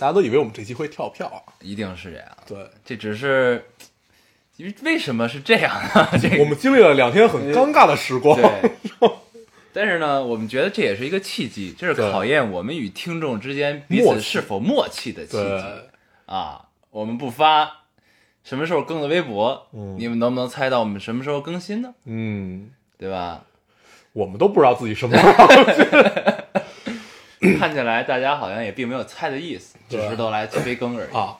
[0.00, 2.26] 大家都以为我们这期会跳票啊，一定是这样。
[2.48, 3.66] 对，这只是，
[4.56, 6.08] 因为为什么是这样呢？
[6.18, 8.72] 这个我们经历了两天很尴尬的时光，对，
[9.74, 15.64] 但是呢，我们觉得这也是一个契机，这是考验我们与听众之间彼此是否默契的契机，
[16.24, 16.64] 啊。
[16.90, 17.84] 我们不发，
[18.42, 19.68] 什么时候更的微博？
[19.72, 21.94] 嗯你们能不能猜到我们什么时候更新呢？
[22.06, 23.44] 嗯，对吧？
[24.12, 25.46] 我们都不知道自己什么时候
[27.58, 31.16] 看起来大家好像也并没有猜的意思，只是都来催更而已。
[31.16, 31.36] 啊。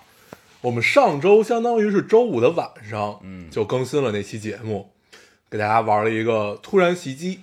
[0.62, 4.90] 我们上周相当于是周五的晚上，嗯就更新了那期节目，
[5.50, 7.40] 给大家玩了一个突然袭击。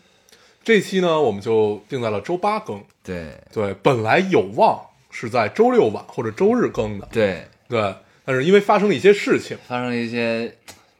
[0.64, 2.84] 这期呢，我们就定在了周八更。
[3.04, 10.56] 对对，本来有望是在周六晚或者周日更的，对，对，但是因为发生了一些事情，发生了一些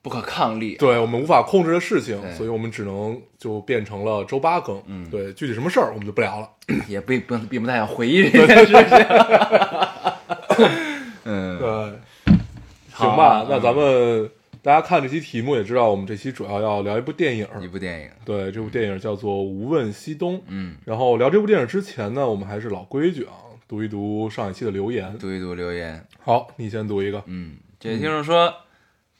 [0.08, 0.78] 不可抗力。
[0.78, 4.82] 对我们无法控制的事情，所以我们只能就变成了周八更。
[4.86, 6.50] 嗯对，具体什么事儿我们就不聊了。
[6.88, 8.78] 也并不并不太想回忆这件事情。
[11.26, 11.68] 嗯，对，
[12.92, 17.46] 好行吧嗯，那咱们大家看这期题目也知道，我们这期主要要聊一部电影。
[17.62, 20.38] 一部电影，对，这部电影叫做《无问西东》。
[20.48, 23.34] 嗯，然后聊这部电影之前呢，我们还是老规矩啊，
[23.68, 25.18] 读一读上一期的留言。
[25.20, 26.02] 读一读留言。
[26.24, 27.22] 好，你先读一个。
[27.26, 28.54] 嗯，这位听众说，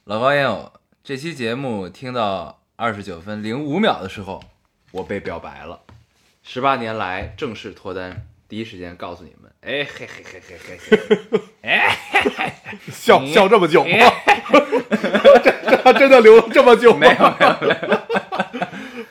[0.04, 0.72] 老高烟友，
[1.04, 4.42] 这期节目听到二十九分零五秒的时候，
[4.90, 5.80] 我被表白了。
[6.42, 9.50] 十八年来正式脱单，第一时间告诉你们。
[9.62, 11.96] 哎嘿嘿嘿嘿嘿嘿，哎，
[12.92, 13.90] 笑你笑这么久吗？
[15.42, 17.00] 这这真的留了这么久吗？
[17.00, 17.68] 没有没有没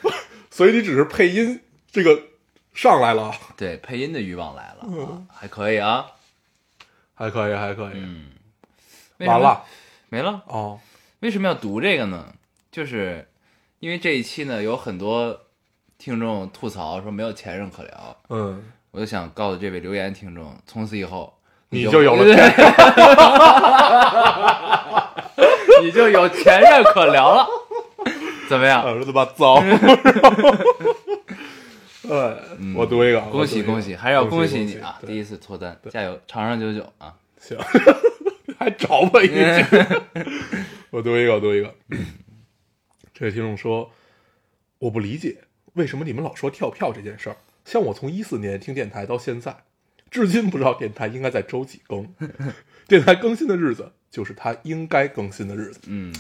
[0.04, 0.12] 有，
[0.52, 1.62] 所以你只是配音
[1.92, 2.22] 这个
[2.74, 6.06] 上来了，对，配音的欲望来了，啊，还可以啊。
[7.16, 7.94] 还可以，还可以。
[7.96, 8.30] 嗯，
[9.18, 9.66] 完了
[10.10, 10.44] 没了。
[10.46, 10.80] 哦，
[11.20, 12.34] 为什么要读这个呢？
[12.72, 13.28] 就是
[13.80, 15.40] 因为这一期呢，有很多
[15.98, 21.34] 听众吐槽说没有前任可聊，嗯，我就想告诉这位留言听众，从此以后
[21.72, 22.66] 就你就有了前任，
[25.84, 27.48] 你就有前任可聊了，
[28.48, 28.84] 怎么样？
[28.84, 29.56] 啊，他妈糟。
[32.10, 32.38] 哎，
[32.76, 34.98] 我读一个，恭喜恭喜，还是要恭喜你啊！
[35.06, 37.14] 第一次脱单，加油，长长久久啊！
[37.40, 37.58] 行，
[38.58, 39.36] 还找我一句。
[40.90, 41.76] 我读一个，我读一个。
[43.14, 43.92] 这位听众说
[44.80, 45.38] ：“我不理解
[45.74, 47.38] 为什么你们老说跳票这件事儿。
[47.66, 49.56] 像我从一四年听电台到现在，
[50.10, 52.08] 至今不知道电台应该在周几更。
[52.88, 55.82] 电台更新的日子就是它应该更新的日子。
[55.88, 56.14] 嗯，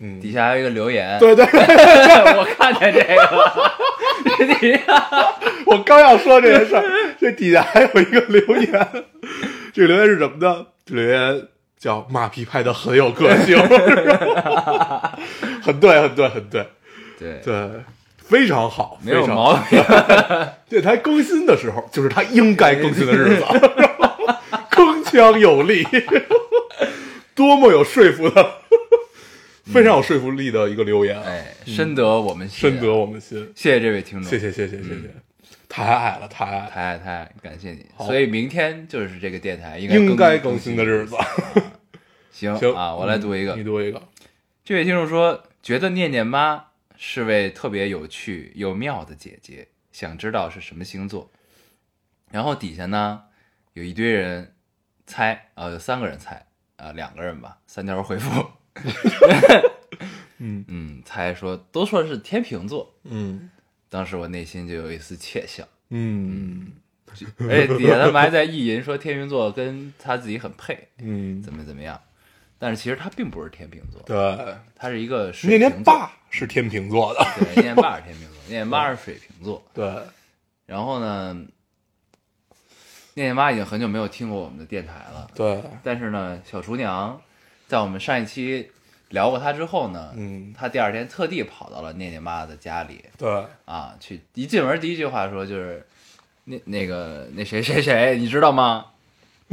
[0.00, 1.44] 嗯，底下还有一个留言，对对，
[2.36, 5.08] 我看见这个了，底下
[5.64, 6.84] 我刚要说这件事儿，
[7.18, 9.04] 这底下还有一个留言，
[9.72, 10.66] 这个留言是什么呢？
[10.88, 13.58] 这留言叫“马屁拍的很有个性
[15.62, 16.66] ”，很对，很对，很对，
[17.18, 17.70] 对，对，
[18.16, 19.82] 非常好，没有毛病。
[20.68, 23.44] 电台更新的时候，就是它应该更新的日子，
[24.70, 25.86] 铿锵有力，
[27.34, 28.50] 多么有说服的，
[29.66, 31.24] 非常有说服力的一个留言啊！
[31.26, 35.27] 哎，深得我们心，深得我们心，谢谢这位听众，谢谢，谢谢，谢谢，
[35.78, 36.70] 太爱了，太爱了。
[36.70, 37.86] 太爱太爱感谢你。
[37.98, 41.16] 所以明天就是这个电台应该应该更更新的日子。
[42.32, 43.62] 行行啊，我来读一个你。
[43.62, 44.02] 读一个。
[44.64, 51.30] 这位听众说，觉得念念妈是位特别有趣又妙的姐姐，想知道是什么星座。
[52.30, 53.22] 然后底下呢
[53.72, 54.54] 有一堆人
[55.06, 56.46] 猜，呃，有三个人猜，
[56.76, 58.46] 啊、两个人吧，三条回复。
[60.40, 63.50] 嗯嗯，猜说都说是天秤座，嗯
[63.88, 65.66] 当时我内心就有一丝窃笑。
[65.90, 66.72] 嗯
[67.10, 71.98] 而且底下他们还在意淫说天秤座跟他自己很配，嗯，怎么怎么样。
[72.58, 75.94] 但是其实他并不是天秤座，对，他是一个水念瓶座。
[75.94, 77.24] 念爸是天秤座的。
[77.38, 79.64] 对，念念爸是天秤座，念念妈是水瓶座。
[79.72, 79.90] 对，
[80.66, 81.32] 然后呢，
[83.14, 87.18] 念念妈已经很久没有听过我们的电台了，对，但是呢，小厨娘
[87.68, 88.70] 在我们上一期
[89.10, 95.84] 聊过他之后呢，嗯，他第二天特地跑到了念念妈的家里对，啊，去一进门第一句话说就是。
[96.50, 98.86] 那那个那谁谁谁，你知道吗？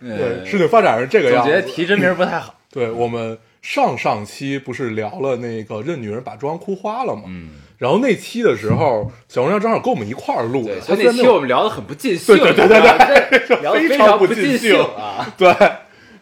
[0.00, 1.52] 对，呃事情发展是这个样子。
[1.52, 2.54] 得提真名不太好。
[2.72, 7.24] 对我们上上期不是聊了那个任女人把妆哭花了吗？
[7.26, 15.34] 嗯，然后那期的时候，小红娘正好跟我们一块儿录的，对，所以那期我们聊的很不尽兴，对对对对对对， 聊的非非常不不尽兴兴啊。
[15.36, 15.54] 对，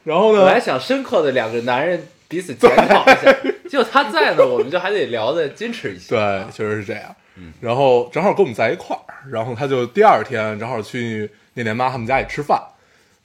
[0.09, 3.31] 然后呢，本来想深刻的两个男人彼此检讨一下，
[3.69, 6.17] 结果他在呢，我们就还得聊的矜持一些。
[6.17, 7.15] 对，确实是这样。
[7.61, 12.59] 然后正好跟我们在一块儿，然后他就第二天正好去念念妈他们家里吃饭，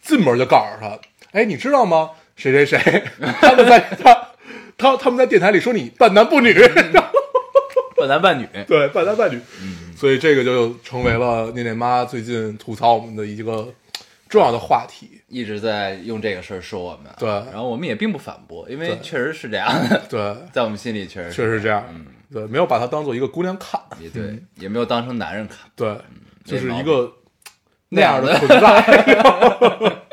[0.01, 0.99] 进门就告诉他，
[1.31, 2.09] 哎，你知道吗？
[2.35, 3.03] 谁谁谁，
[3.39, 4.27] 他们在他
[4.77, 6.53] 他他们在电台里说你半男不女，
[7.95, 9.39] 半男半女， 对，半男半女，
[9.95, 13.73] 所以这个就成为了念念妈最近吐槽我们的一个
[14.27, 15.21] 重要的话题。
[15.33, 17.11] 一直在用这个事儿说我们。
[17.17, 17.27] 对。
[17.29, 19.67] 然后我们也并不反驳，因为确实是这样。
[19.89, 21.83] 的，对， 在我们心里确实确实是这样。
[21.89, 22.05] 嗯。
[22.31, 25.69] 对，没有把她当做一个姑娘看，也对，也没有当成男人看。
[25.75, 25.95] 对，
[26.43, 27.11] 就是一个
[27.89, 30.03] 那样的存在。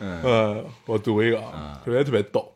[0.00, 2.50] 嗯， 我读一个啊，榴莲特别逗，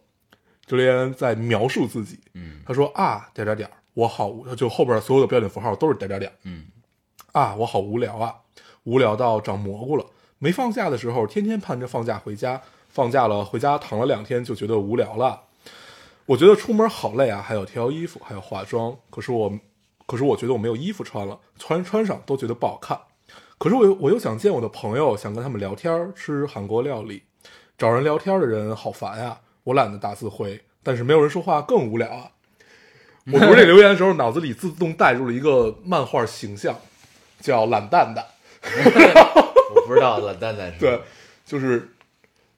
[0.69, 2.61] 榴莲在描述自己，嗯。
[2.67, 6.65] 他说啊点点点，我好无，就后边所有的标点符号都是点点点，嗯。
[7.33, 8.35] 啊，我好无聊啊，
[8.85, 10.07] 无聊到长蘑菇了。
[10.39, 15.43] 没放假的时候，天天盼着放假回家，放假了回家躺了两天就觉得无聊了。
[16.27, 18.95] 我觉得出门好累啊，还要挑衣服，还要化妆。
[19.11, 19.59] 可是我，
[20.07, 22.99] 可是我觉得我没有衣服穿了，穿穿上都觉得不好看。
[23.59, 27.23] 可是我又我又想见我的朋友，想跟他们聊天，吃韩国料理。
[27.77, 32.31] 找人聊天的人好烦呀，我懒得打字回，但是没有人说话更无聊啊。
[33.33, 36.77] 我读这留言的时候，脑子里自动带入了一个漫画形象，
[37.41, 38.25] 叫懒蛋蛋。
[39.75, 41.01] 我不知道冷蛋蛋是对，
[41.45, 41.91] 就是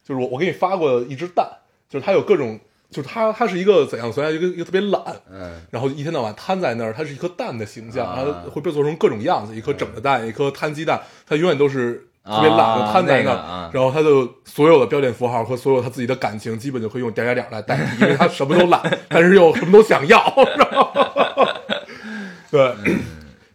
[0.05, 1.47] 就是我我给你发过一只蛋，
[1.89, 2.59] 就是它有各种，
[2.91, 20.21] 就是它它是一个怎样存在一个一个特别懒，嗯然后一天到晚瘫在那儿，它是一颗蛋的形象，啊它会被做成各种样子，一颗整的蛋，一颗摊鸡蛋，它永远都是特别懒瘫在那儿，那个啊然后它就所有的标点符号和所有他自己的感情，基本就可以用点点点来代替，因为他什么都懒， 但是又什么都想要，
[22.51, 22.75] 对。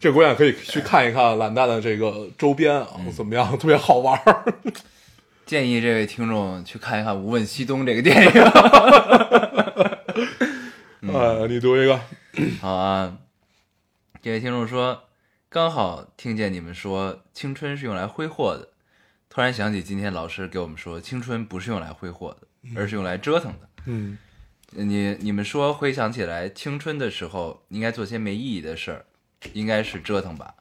[0.05, 3.49] 这姑娘可以去看一看懒蛋的这个周边啊，嗯怎么样？
[3.57, 4.45] 特别好玩儿。
[5.47, 8.31] 建议这位听众去看一看《无问西东》这个电影。
[11.11, 11.99] 呃， 你读一个，
[12.61, 13.17] 好啊，
[14.21, 15.05] 这位听众说，
[15.49, 18.69] 刚好听见你们说青春是用来挥霍的，
[19.27, 22.45] 突然想起今天老师给我们说，青春不是用来挥霍的，
[22.79, 23.67] 而是用来折腾的。
[23.85, 24.19] 嗯
[24.69, 29.05] 你你们说回想起来，青春的时候应该做些没意义的事儿，
[29.53, 30.53] 应该是折腾吧。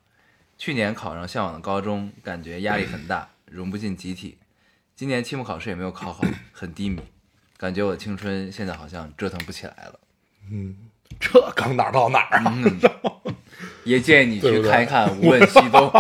[0.57, 4.39] 去年考上向往的高中，感觉压力很大， 融不进集体。
[4.97, 7.01] 今年期末考试也没有考好，很低迷，
[7.57, 9.99] 感觉我的青春现在好像折腾不起来了。
[10.51, 10.77] 嗯，
[11.19, 12.55] 这刚哪儿到哪儿啊？
[13.85, 15.91] 也建议你去看一看《无问西东》，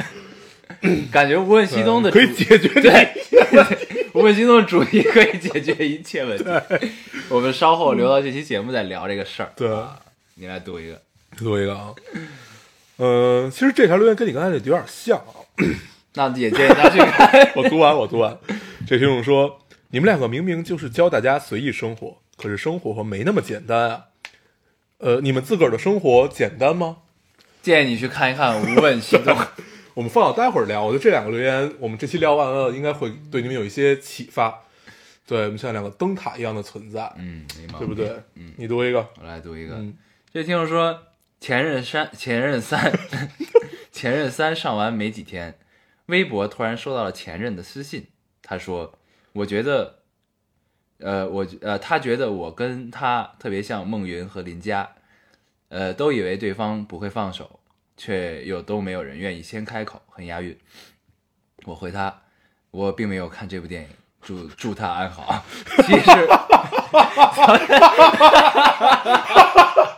[1.12, 2.80] 感觉《无问西东》的可以主解决你。
[2.80, 6.44] 对，无问西东的主题可以解决一切问题。
[7.28, 9.52] 我们稍后留到这期节目再聊这个事儿。
[9.54, 10.00] 对啊
[10.34, 11.00] 你来读一个。
[11.36, 11.94] 读一个啊，
[12.98, 15.34] 嗯、其实这条留言跟你刚才那有点像啊。
[16.14, 17.52] 那也建议大家去看。
[17.56, 18.38] 我读完，我读完。
[18.86, 19.58] 这听众说，
[19.90, 24.04] 你们两个明明就是教大家随意生活，可是生活没那么简单啊。
[24.98, 26.98] 呃，你们自个儿的生活简单吗？
[27.62, 29.34] 建议你去看一看《无问西东》。
[29.94, 30.84] 我们放到待会儿聊。
[30.84, 34.60] 我觉得这两个留言，我们这期聊完了，应该会对你们有一些启发。
[35.26, 38.22] 对我们像两个灯塔一样的存在，嗯，没毛病对不对？
[38.34, 39.06] 嗯，你读一个。
[39.20, 39.74] 我来读一个。
[39.76, 39.96] 嗯
[40.32, 40.98] 这听众说，
[41.44, 42.90] 前任三， 前任三，
[43.92, 45.58] 前任三上完没几天，
[46.06, 48.06] 微博突然收到了前任的私信，
[48.42, 48.98] 他说
[49.34, 49.98] ：“我觉得，
[51.00, 54.92] 呃，我呃，他觉得我跟他特别像孟云和林佳，
[55.68, 57.60] 呃，都以为对方不会放手，
[57.94, 60.58] 却又都没有人愿意先开口，很押韵。”
[61.66, 62.22] 我回他，
[62.70, 63.88] 我并没有看这部电影，
[64.22, 65.44] 祝祝他安好。
[65.84, 66.10] 其实。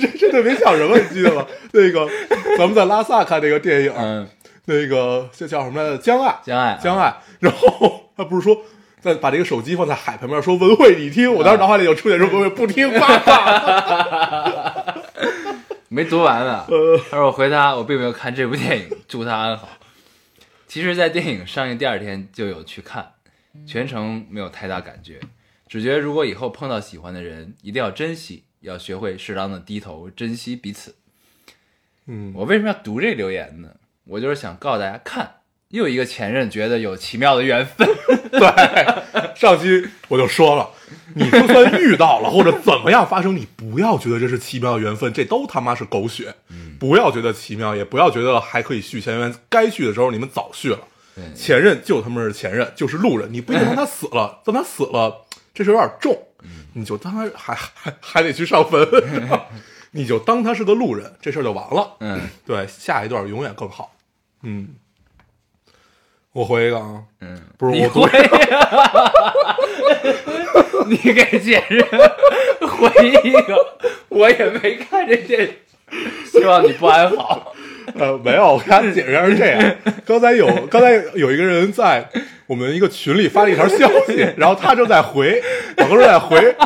[0.00, 0.96] 这这特别像什么？
[0.98, 1.46] 你记得吗？
[1.72, 2.08] 那个
[2.56, 4.28] 咱们在拉萨看那个电影，嗯，
[4.66, 5.98] 那个叫叫什么来着？
[5.98, 7.16] 江爱，江爱，江爱。
[7.40, 8.62] 然后他不是说
[9.00, 11.32] 在把这个手机放在海旁边，说文慧你听。
[11.32, 14.94] 我当时脑海里就出现说文慧不听，爸爸。
[15.88, 16.64] 没读完呢。
[16.70, 19.68] 呃他说我回他，我并没有看这部电影，祝他安好。
[20.68, 23.14] 其实，在电影上映第二天就有去看，
[23.66, 25.18] 全程没有太大感觉，
[25.70, 30.96] 只觉得如果以后碰到喜欢的人，一定要珍惜，要学会适当的低头，珍惜彼此。
[32.06, 33.68] 嗯，我为什么要读这留言呢？
[34.02, 35.34] 我就是想告诉大家，看，
[35.68, 37.88] 又一个前任觉得有奇妙的缘分。
[38.32, 40.70] 对，上期我就说了，
[41.14, 46.34] 你就算遇到了或者怎么样发生，你不要觉得这是奇妙的缘分，这都他妈是狗血。
[46.80, 50.80] 不要觉得奇妙，也不要觉得还可以续前缘，该续的时候你们早续了。
[51.34, 56.26] 前任就他妈是前任，就是路人，你不一定让他死了，等他死了，这事儿有点重，
[56.74, 58.86] 你就当他还还还得去上坟，
[59.92, 61.96] 你就当他是个路人，这事儿就完了。
[62.00, 63.92] 嗯对，下一段永远更好。
[64.42, 64.68] 嗯，
[66.32, 68.06] 我回一个啊，嗯，不是你我读
[70.88, 71.82] 你给解释
[72.66, 73.78] 回一个，
[74.08, 75.54] 我也没看这电影，
[76.24, 77.54] 希望你不安好。
[77.98, 79.76] 呃，没有，我给他解释一下是这样。
[80.06, 82.08] 刚才有刚才有一个人在
[82.46, 85.42] 我们一个群里发了一条消息， 然后他正在回，
[85.76, 86.56] 老哥正在回，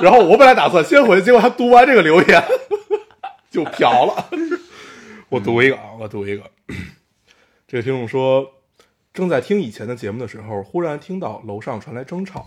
[0.00, 2.44] 然后我本来打算先回，结果他读完这个留言
[3.50, 4.28] 就飘了。
[5.28, 6.42] 我读一个啊，我读一个。
[7.66, 8.46] 这个听众说，
[9.12, 12.46] 正在听以前的节目的时候，忽然听到楼上传来争吵，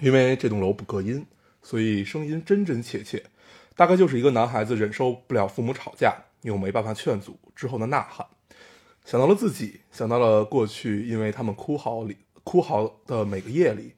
[0.00, 1.24] 因为这栋楼不隔音，
[1.62, 3.22] 所以声音真真切切，
[3.76, 6.12] 大概就是一个男孩子忍受不了父母吵架，
[6.44, 8.26] 又没办法劝阻之后的呐喊。
[9.04, 13.92] 想到了自己，想到了过去，因为他们哭嚎里哭嚎的每个夜里，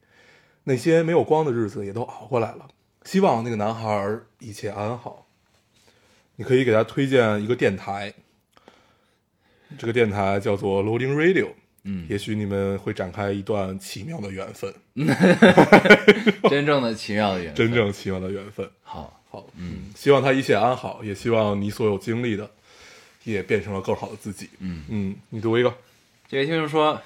[0.65, 2.67] 那些没有光的日子也都熬过来了。
[3.05, 5.27] 希望那个男孩一切安好。
[6.35, 8.13] 你可以给他推荐一个电台，
[9.77, 11.51] 这个电台叫做 Loading Radio，
[11.83, 14.73] 嗯，也许你们会展开一段奇妙的缘分，
[16.49, 18.69] 真正的奇妙的缘分，真正奇妙的缘分。
[18.83, 19.16] 好。
[19.37, 22.49] 好，嗯，希望他一切安好，也希望你所有经历的
[23.23, 24.49] 也变成了更好的自己。
[24.57, 24.83] 嗯。
[24.89, 25.71] 嗯，你读一个，
[26.27, 26.99] 这位听众说，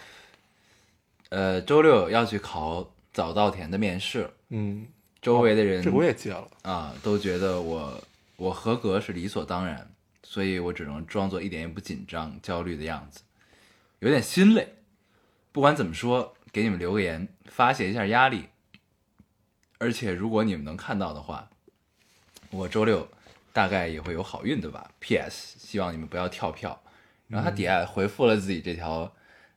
[1.27, 4.87] 呃，周六要去考早稻田的面试，嗯，
[5.21, 8.01] 周围的人这我也接了，啊都觉得我
[8.37, 9.91] 我合格是理所当然，
[10.23, 13.19] 所以我只能装作一点也不紧张、焦虑的样子，
[13.99, 14.75] 有点心累。
[15.51, 18.45] 不管怎么说，给你们留个言，发泄一下压力。
[19.79, 21.49] 而且如果你们能看到的话，
[22.51, 23.07] 我周六
[23.51, 24.91] 大概也会有好运的吧。
[24.99, 25.55] P.S.
[25.59, 26.79] 希望你们不要跳票。
[27.27, 29.09] 然后他底下回复了自己这条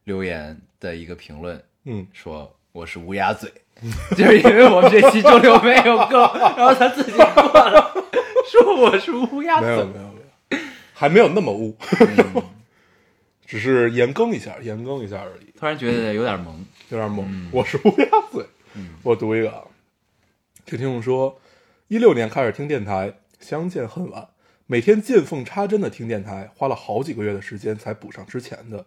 [0.05, 3.53] 留言的一个评论，嗯，说我是乌鸦嘴，
[4.17, 6.21] 就是因为我们这期周六没有更，
[6.57, 7.93] 然后他自己过了，
[8.47, 9.87] 说我是乌鸦没有嘴。
[9.87, 10.21] 没有没
[10.57, 10.59] 有，
[10.93, 12.43] 还没有那么污，嗯
[13.45, 17.27] 只是延更一下，延更一下而已，突然觉得有点萌，有点萌。
[17.29, 18.47] 嗯我是乌鸦嘴，
[19.03, 19.63] 我读一个啊，
[20.65, 21.37] 这听众说，
[21.89, 24.29] 一六年开始听电台，相见恨晚，
[24.67, 28.87] 每天见缝插针的听电台，花了好几个月的时间才补上之前的，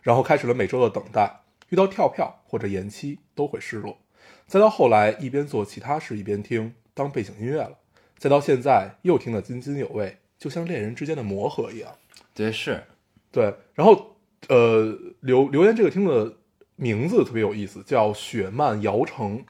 [0.00, 3.98] 然后开始了每周的等待，遇到跳票或者延期都会失落，
[4.46, 7.78] 再到后来一边做其他事一边听，当背景音乐了，
[8.16, 11.96] 再到现在又听得津津有味，就像恋人之间的磨合一样。
[12.32, 12.84] 对，是，
[13.32, 16.36] 对，然后呃，留留言这个听的
[16.76, 19.44] 名字特别有意思，叫雪漫姚城，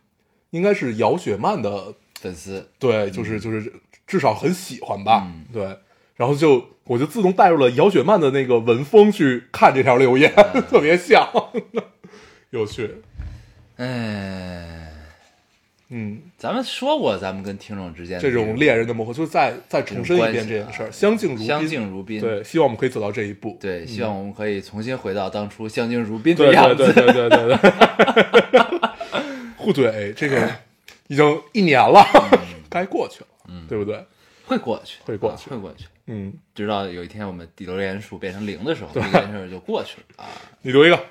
[0.49, 3.73] 应该是姚雪漫的，粉丝，对，就是就是
[4.07, 5.45] 至少很喜欢吧，嗯。
[5.53, 5.79] 对，
[6.17, 10.63] 然后就我就自动带入了姚雪漫的那个文风去看这条留言，嗯。
[10.69, 11.29] 特别像，
[12.51, 13.03] 有趣，
[13.77, 14.91] 哎，
[15.91, 26.93] 嗯，咱们说过，咱们跟听众之间这种恋人的磨合，就再再重申一遍这件事儿，相敬如宾，相敬如宾，对，希望我们可以走到这一步，对，希望我们可以重新回到当初相敬如宾的对样子。
[26.93, 27.71] 对对对对对对，
[29.57, 30.51] 互怼这个
[31.09, 32.05] 已经一年了，
[32.71, 34.05] 该过去了，嗯对不对？
[34.47, 35.87] 会过去，会过去啊会过去。
[36.07, 40.29] 嗯，直到有一天我们底留言数变成零的时候，这件事儿就过去了啊，
[40.63, 41.05] 你读一个，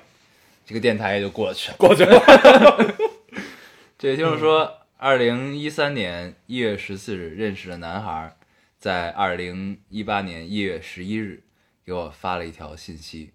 [0.64, 1.76] 这个电台也就过去了。
[1.76, 2.18] 过去了。
[3.98, 8.36] 这位听众说，二零一三年一月十四日认识的男孩，
[8.78, 11.44] 在二零一八年一月十一日
[11.84, 13.32] 给我发了一条信息，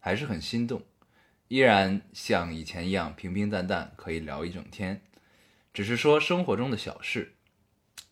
[0.00, 0.82] 还是很心动，
[1.48, 5.00] 依然像以前一样平平淡淡，可以聊一整天，
[5.74, 7.34] 只是说生活中的小事，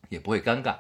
[0.09, 0.79] 也不会尴尬。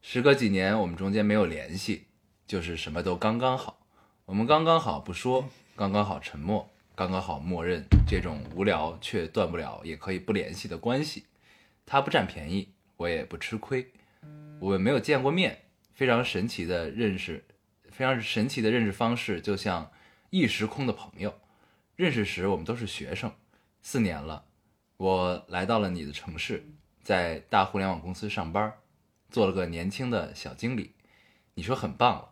[0.00, 2.06] 时隔几年，我们中间没有联系，
[2.46, 3.86] 就是什么都刚刚好。
[4.24, 5.46] 我们刚刚好不说，
[5.76, 11.26] 刚刚好沉默，刚刚好默认这种无聊却断不了也可以不联系的关系。
[11.84, 13.92] 他不占便宜，我也不吃亏。
[14.58, 17.44] 我们没有见过面，非常神奇的认识，
[17.90, 19.92] 非常神奇的认识方式，就像
[20.30, 21.38] 异时空的朋友。
[21.94, 23.30] 认识时我们都是学生，
[23.82, 24.45] 四年了，
[24.96, 26.64] 我来到了你的城市，
[27.02, 28.72] 在大互联网公司上班，
[29.30, 30.92] 做了个年轻的小经理。
[31.54, 32.30] 你说很棒了，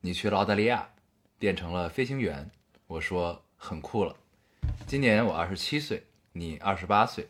[0.00, 0.90] 你去了澳大利亚，
[1.38, 2.50] 变成了飞行员。
[2.86, 4.14] 我说很酷了。
[4.86, 7.28] 今年我二十七岁，你二十八岁。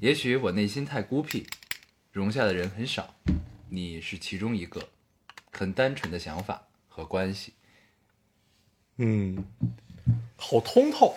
[0.00, 1.46] 也许我内心太孤僻，
[2.10, 3.14] 容下的人很少，
[3.68, 4.88] 你是其中一个，
[5.52, 7.52] 很单纯的想法和关系。
[8.96, 9.44] 嗯，
[10.36, 11.14] 好通透，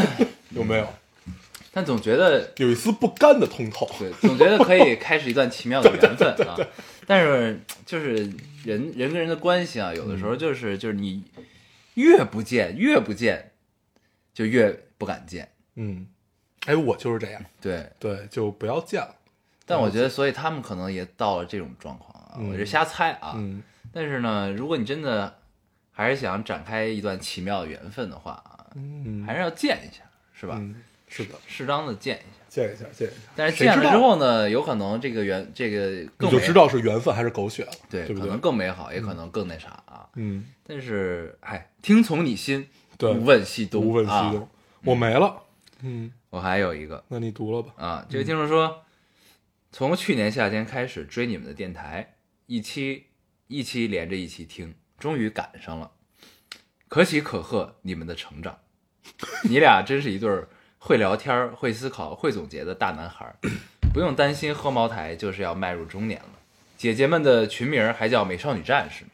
[0.50, 0.86] 有没有？
[1.74, 3.84] 但总觉得有一丝不甘的通透。
[3.98, 6.56] 对，总觉得可以开始一段奇妙的 缘分啊。
[7.06, 8.14] 但是就是
[8.64, 11.24] 人人跟人的关系啊，有的时候就是就是你
[11.94, 13.50] 越不见越不见，
[14.32, 15.50] 就越不敢见。
[15.74, 16.06] 嗯，
[16.66, 19.14] 哎，我就是这样，对，对，就不要见了。
[19.66, 23.32] 但我觉得，所以他们可能也到了这种状况啊，嗯我就瞎猜啊。
[23.36, 23.62] 嗯
[23.92, 25.38] 但是呢，如果你真的
[25.92, 30.02] 还是想展开一段奇妙的缘分的话啊，嗯，还是要见一下，
[30.32, 30.60] 是吧？
[31.14, 32.44] 嗯，是的，适当的见一下。
[32.48, 33.16] 见一下，见一下。
[33.34, 38.38] 但是见了之后呢，有可能这个缘，这个你就知道是缘分还是狗血了，对，对对可能？
[38.38, 40.08] 更美好，也可能更那啥啊。
[40.14, 44.48] 嗯，但是，哎，听从你心，对无问西东，无问西啊东，
[44.84, 45.42] 我没了。
[45.82, 47.72] 嗯，我还有一个那你读了吧。
[47.76, 48.84] 啊，这位听众说，
[49.72, 52.14] 从去年夏天开始追你们的电台，
[52.46, 53.06] 一期
[53.48, 55.90] 一期连着一期听，终于赶上了，
[56.86, 58.60] 可喜可贺你们的成长，
[59.42, 60.48] 你俩真是一对儿
[60.86, 63.24] 会聊天、会思考、会总结的大男孩，
[63.94, 66.28] 不用担心喝茅台就是要迈入中年了。
[66.76, 69.06] 姐姐们的群名还叫美少女战士，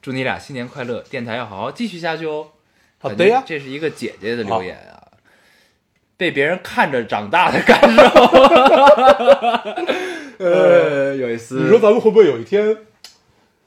[0.00, 2.46] 祝你俩新年快乐，电台要好好继续下去哦。
[2.98, 4.96] 好的呀这是一个姐姐的留言啊，
[6.16, 8.02] 被别人看着长大的感受。
[10.42, 12.74] 呃，有意思，你说咱们会不会有一天，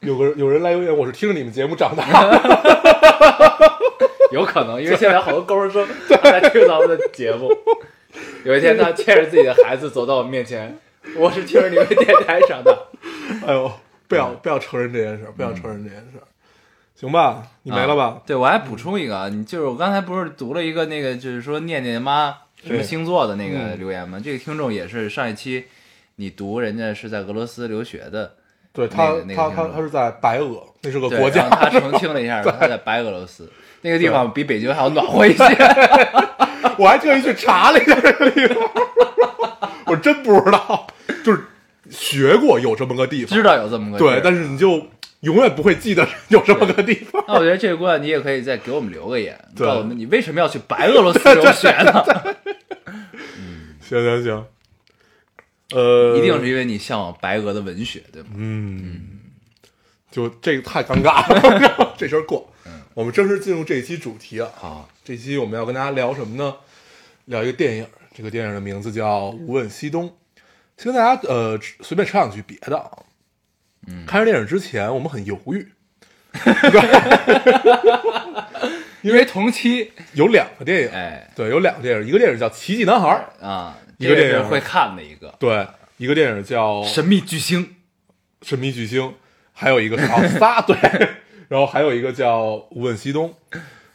[0.00, 2.36] 有个有人来留言，我是听着你们节目长大的，
[4.32, 7.50] 有可能，因为现在好多高中生在听咱们的节目。
[8.44, 10.78] 有一天，他牵着自己的孩子走到我面前，
[11.16, 12.72] 我是听着你们电台长大。
[13.46, 13.70] 哎呦，
[14.06, 16.24] 不要嗯不要承认这件事，不要承认这件事儿，
[16.94, 17.42] 行吧？
[17.62, 18.22] 你没了吧啊？
[18.26, 24.20] 对，我还补充一个啊，你就是我刚才不是读了一个那个，就是说念念妈什么星座的那个嗯留言吗？
[24.22, 25.66] 这个听众也是上一期
[26.16, 28.34] 你读人家是在俄罗斯留学的，
[28.72, 33.50] 对他那个他他他是在白俄，那是个国家他澄清了一下， 他在白俄罗斯
[33.82, 35.44] 那个地方比北京还要暖和一些。
[36.76, 38.56] 我还特意去查了一下这个地方，
[39.86, 40.86] 我真不知道，
[41.24, 41.42] 就是
[41.90, 44.86] 学过有这么个地方，知道有这么个地方对，但是你就
[45.20, 47.24] 永远不会记得有这么个地方。
[47.26, 52.04] 那我觉得这个姑娘你也可以再给我们留个言，对告诉我们你为什么要去白俄罗斯留学呢？
[53.82, 54.44] 行行行，
[55.74, 58.28] 呃，一定是因为你向往白俄的文学，对吗？
[58.34, 59.20] 嗯，
[60.10, 62.52] 就这个太尴尬了， 这事儿过。
[62.94, 64.48] 我们正式进入这一期主题啊。
[64.56, 66.56] 好，这期我们要跟大家聊什么呢？
[67.26, 70.08] 聊一个电影，这个电影的名字叫《无问西东》。
[70.76, 72.90] 先跟大家呃随便插两句别的啊。
[73.86, 75.68] 嗯，看这电影之前，我们很犹豫，
[79.02, 85.66] 因为同期，有两个电影，哎对，有两个电影，一个电影叫《奇迹男孩》，啊，一个电影会看的一个对，
[85.98, 87.74] 一个电影叫《神秘巨星，
[88.42, 89.02] 神秘巨星》，
[89.52, 90.76] 还有一个是哦仨对，
[91.48, 93.34] 然后还有一个叫《无问西东》，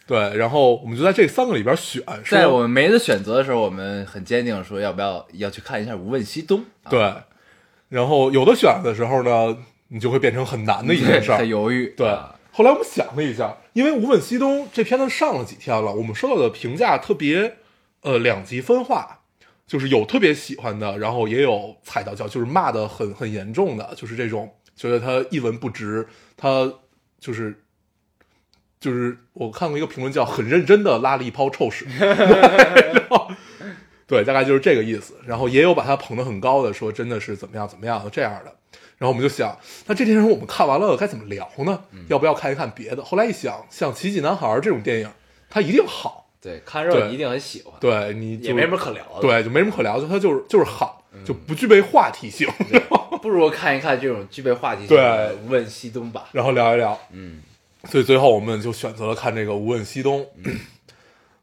[0.05, 7.13] 对，然后我们就在这三个里边选，说在我们没得选择的时候，我们很坚定说要不要要去看一下《无问西东》啊，对，
[7.87, 11.47] 然后有的选的时候呢，你就会变成很难的一件事儿很。
[11.47, 17.55] 犹豫，对啊，后来我们想了一下，因为《无问西东》这片子上了几天了，我们收到的评价特别，
[18.01, 19.21] 呃，两极分化，
[19.67, 26.71] 就是有特别喜欢的，然后也有踩到脚，就是骂的很很严重的，就是这种觉得他一文不值，他
[27.19, 27.59] 就是。
[28.79, 31.87] 就是我看过一个评论叫“很认真的拉了一泡臭屎
[34.05, 35.15] ”，对，大概就是这个意思。
[35.25, 38.53] 然后也有把他捧得很高的，说真的是怎么样怎么样这样的。
[38.97, 41.79] 然后我们就想，那这电影我们看完了该怎么聊呢？
[42.09, 43.01] 要不要看一看别的？
[43.01, 45.09] 后来一想，像《奇迹男孩》这种电影，
[45.49, 52.45] 它一定好，对，看热闹你一定很喜欢，对你也没什么可聊的，，对，就没什么可聊，就它就是就是好，就不具备话题性。
[53.21, 56.27] 不如看一看这种具备话题性对的《无问西东》吧。
[56.33, 57.41] 然后聊一聊，嗯，
[57.85, 60.19] 所以最后我们就选择了看这个《无问西东》。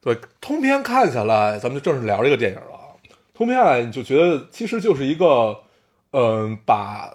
[0.03, 2.93] 对，通篇看下来，咱们就正式聊这个电影了啊。
[3.33, 5.59] 通篇下来，你就觉得其实就是一个，
[6.11, 7.11] 嗯、把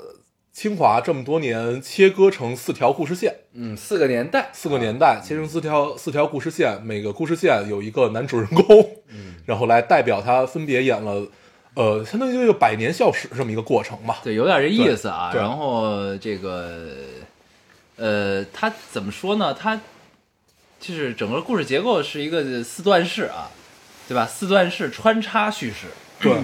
[0.56, 8.89] 清华这么多年切割成四条故事线，嗯，四个年代，四个年代切成四条四条故事线，每个故事线有一个男主人公，
[9.46, 11.28] 然后来代表他分别演了，
[11.74, 14.22] 呃，相当于一个百年校史这么一个过程吧。
[14.24, 15.30] 对，有点这意思啊。
[15.36, 16.88] 然后这个，
[17.98, 19.54] 呃，他怎么说呢？
[19.54, 19.82] 他
[20.80, 23.52] 就是整个故事结构是一个四段式啊，
[24.08, 24.26] 对吧？
[24.26, 25.88] 四段式穿插叙事。
[26.22, 26.41] 对，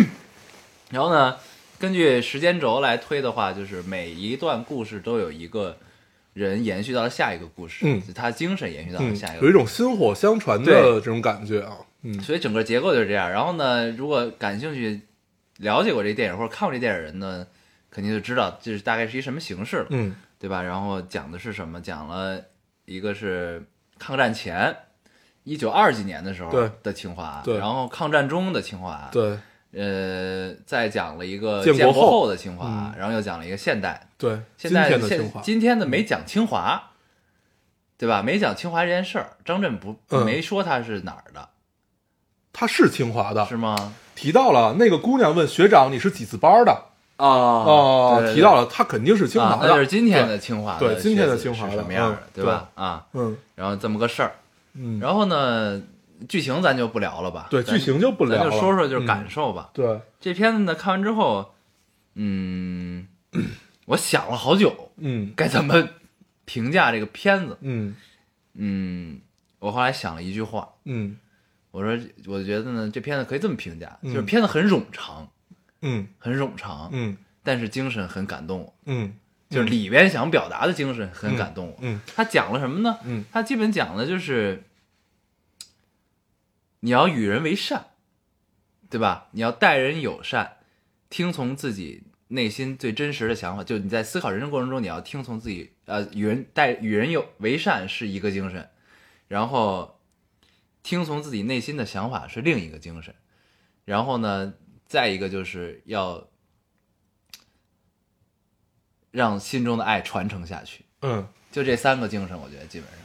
[0.88, 1.36] 然后呢，
[1.82, 5.76] 根据时间轴来推的话，就是每一段故事都有一个
[6.32, 11.78] 人延续到了下一个故事，嗯就他精神延续到了嗯下一，个有一种薪火相传的这种感觉啊。
[12.02, 13.28] 嗯，所以整个结构就是这样。
[13.28, 15.00] 然后呢，如果感兴趣、
[15.56, 17.44] 了解过这电影或者看过这电影人呢，
[17.90, 20.62] 肯定就知道这是大概是一什么形式了，嗯对吧？
[20.62, 21.80] 然后讲的是什么？
[21.80, 22.40] 讲了
[22.84, 23.60] 一个是
[23.98, 24.72] 抗战前
[25.42, 29.36] 一九二几年的时候的清华，对然后抗战中的清华，，对
[29.74, 32.92] 呃，再讲了一个建国后后的清华，嗯。
[32.98, 36.90] 然后又讲了一个现代，对，现今在的清华，今天的没讲清华，
[37.96, 38.22] 对吧？
[38.22, 40.24] 没讲清华这件事儿，张震不嗯。
[40.24, 41.48] 没说他是哪儿的，
[42.52, 43.94] 他是清华的，是吗？
[44.14, 46.84] 提到了那个姑娘问学长你是几次班的？
[47.16, 52.68] 哦哦，提到了他肯定是清华啊，的，那就是今天的清华的对今天的清华什么样的嗯，对吧？
[52.74, 53.36] 啊，嗯。
[53.54, 54.32] 然后这么个事儿，
[54.74, 55.80] 嗯，然后呢，
[56.28, 57.48] 剧情咱就不聊了吧？
[57.50, 59.70] 对剧情就不聊了，咱就说说就是感嗯受吧。
[59.72, 61.54] 对，这片子呢看完之后，
[62.14, 63.06] 嗯，
[63.86, 65.32] 我想了好久嗯。
[65.36, 65.88] 该怎么
[66.44, 67.58] 评价这个片子。
[67.60, 67.94] 嗯。
[68.54, 69.20] 嗯，
[69.58, 71.16] 我后来想了一句话，嗯。
[71.70, 74.12] 我说我觉得呢，这片子可以这么评价，嗯。
[74.12, 75.28] 就是片子很冗长，
[75.80, 76.06] 嗯。
[76.18, 77.16] 很冗长，嗯。
[77.42, 79.14] 但是精神很感动我，嗯，
[79.48, 81.78] 就是里边想表达的精神很感动我。
[81.80, 82.00] 嗯。
[82.14, 82.98] 他讲了什么呢？
[83.04, 83.24] 嗯。
[83.32, 84.62] 他基本讲的就是
[86.84, 87.90] 你要与人为善，
[88.90, 89.28] 对吧？
[89.30, 90.56] 你要待人友善，
[91.08, 93.62] 听从自己内心最真实的想法。
[93.62, 98.68] 就你在思考人生过程中，你要听从自己，呃，与人待与人有为善是一个精神，
[99.28, 100.00] 然后
[100.82, 103.14] 听从自己内心的想法是另一个精神，
[103.84, 104.54] 然后呢，
[104.86, 106.28] 再一个就是要
[109.12, 110.84] 让心中的爱传承下去。
[111.02, 112.98] 嗯就这三个精神，我觉得基本上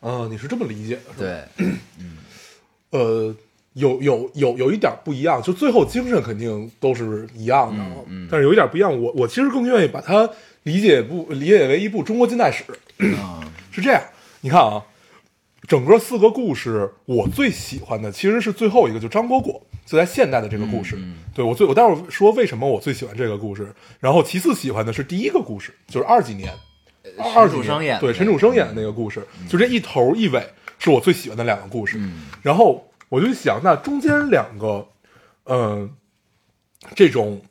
[0.00, 1.48] 哦，你是这么理解的？
[1.56, 1.66] 对，
[2.90, 3.34] 呃，
[3.74, 10.28] 有有有有一点不一样，就最后精神肯定都是一样的，嗯嗯但是有一点不一样，我我其实更愿意把它
[10.62, 12.64] 理解不理解为一部中国近代史，
[12.98, 13.16] 嗯
[13.70, 14.02] 是这样，
[14.40, 14.82] 你看啊，
[15.68, 20.96] 整个四个故事，我最喜欢的其实是最后一个，就张果果就在现代的这个故事。
[20.96, 21.14] 嗯嗯。
[21.34, 23.70] 对我最我待会儿说为什么我最喜欢这个故事，
[24.00, 26.50] 然后其次喜欢的是第一个故事，就是二几年，
[27.34, 30.42] 二陈几年楚生演的对陈楚生演的那个故事，就这一头一尾
[30.78, 31.98] 是我最喜欢的两个故事。
[31.98, 34.88] 嗯然后我就想，那中间两个，
[35.44, 35.94] 嗯、
[36.94, 37.42] 这种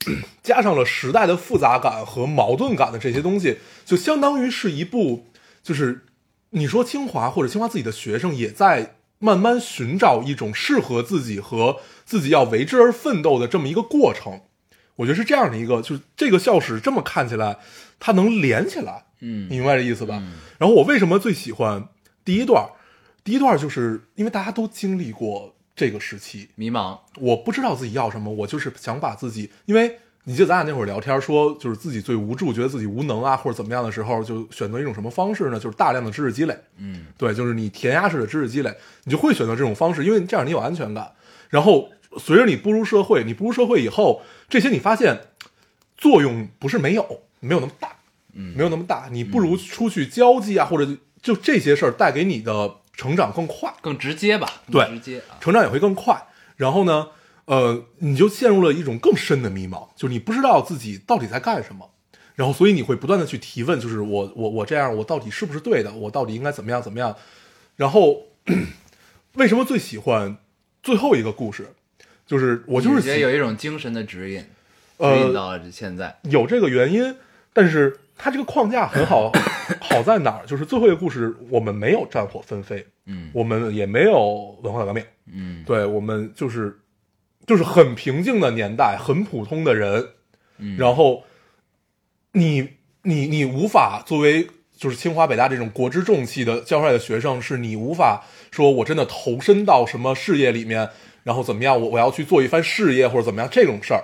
[0.43, 5.27] 加上了时代的复杂感和矛盾感的这些东西，就相当于是一部，
[5.63, 6.05] 就是
[6.51, 14.41] 你说清华或者清华自己的学生也在慢慢寻找一种适合自己和自己要为之而奋斗的这么一个过程。
[14.97, 17.57] 我觉得是这样的一个，就是这个校史这么看起来，
[17.99, 20.21] 它能连起来，嗯你明白这意思吧？
[20.57, 21.87] 然后我为什么最喜欢
[22.23, 22.69] 第一段？
[23.25, 35.59] 第一段就是因为大家都经历过这个时期，迷茫，我不知道自己要什么，我就是想把自己，因为你记得咱俩那会儿聊天说，就是自己最无助，觉得自己无能啊，或者怎么样的时候，就选择一种什么方式呢？
[35.59, 38.71] 就是大量的知识积累，嗯对，就是你填鸭式的知识积累，
[39.05, 41.11] 你就会选择这种方式，因为这样你有安全感。
[41.49, 45.19] 然后随着你步入社会，你步入社会以后，这些你发现
[45.97, 47.95] 作用不是没有，没有那么大，
[48.33, 49.09] 嗯没有那么大。
[49.11, 53.73] 你不如出去交际啊，或者就这些事儿带给你的成长更快。
[53.81, 56.27] 更直接吧，对直接啊，成长也会更快。
[56.55, 57.07] 然后呢，
[57.45, 61.91] 呃，你就陷入了一种更深的迷茫，就是你不知道自己到底在干什么。
[62.35, 65.93] 然后，所以你会不断的去提问，就是我我我这样，我到底是不是对的？
[65.93, 67.15] 我到底应该怎么样怎么样？
[67.77, 68.23] 然后，
[69.35, 70.37] 为什么最喜欢
[70.83, 71.73] 最后一个故事？
[72.25, 74.47] 就是我就是觉得有一种精神的指引，指
[74.97, 77.15] 呃引到了现在，有这个原因，
[77.55, 79.31] 但是它这个框架很好，
[79.79, 80.45] 好在哪儿？
[80.45, 83.31] 就是最后一个故事，我们没有战火纷飞，嗯。
[83.33, 85.63] 我们也没有文化大革命，嗯。
[85.65, 86.77] 对我们就是
[87.47, 90.09] 就是很平静的年代，很普通的人，
[90.57, 91.23] 嗯，然后
[92.33, 92.71] 你
[93.03, 100.89] 你你无法作为就是清华北大这种国之重器的教出来的学生，是你无法说我真的投身到什么事业里面，
[101.23, 104.03] 然后怎么样，我我要去做一番事业或者怎么样这种事儿，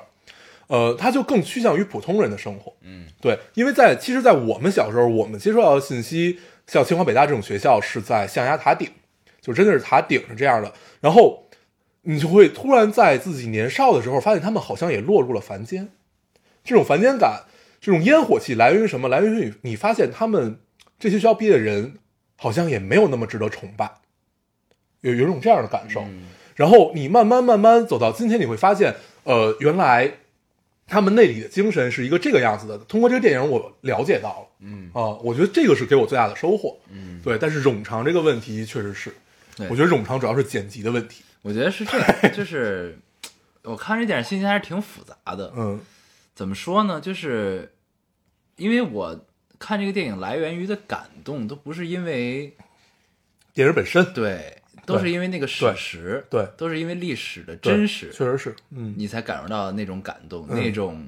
[0.71, 2.73] 呃，它就更趋向于普通人的生活。
[2.81, 8.89] 嗯对，因为在其实，在我们小时候，我们接触到的信息，像清华北大这种学校是在象牙塔顶，
[9.41, 10.71] 就真的是塔顶是这样的。
[11.01, 11.43] 然后
[12.03, 15.89] 你就会突然在自己年少的时候，发现他们好像也落入了凡间。
[16.63, 17.43] 这种凡间感，
[17.81, 19.09] 这种烟火气来源于什么？
[19.09, 20.57] 来源于你你发现他们
[20.97, 21.95] 这些学校毕业的人，
[22.37, 23.91] 好像也没有那么值得崇拜，
[25.01, 25.99] 有有一种这样的感受。
[26.03, 30.11] 嗯然后你慢慢慢慢走到今天，你会发现，呃，原来
[30.91, 32.77] 他们那里的精神是一个这个样子的。
[32.79, 34.91] 通过这个电影，我了解到了，嗯。
[34.93, 36.77] 啊、我觉得这个是给我最大的收获。
[36.89, 39.13] 嗯，对，但是冗长这个问题确实是，
[39.69, 41.23] 我觉得冗长主要是剪辑的问题。
[41.43, 42.99] 我觉得是这样，就是
[43.63, 45.79] 我看这电影心情还是挺复杂的，嗯。
[46.35, 46.99] 怎么说呢？
[46.99, 47.71] 就是
[48.57, 49.25] 因为我
[49.57, 52.53] 看这个电影来源于的感动，都不是因为
[53.53, 61.07] 电影本身，对，都是因为那个史对实，对都是因为历史的真实，确实是，嗯你才感受到那种感动，嗯那种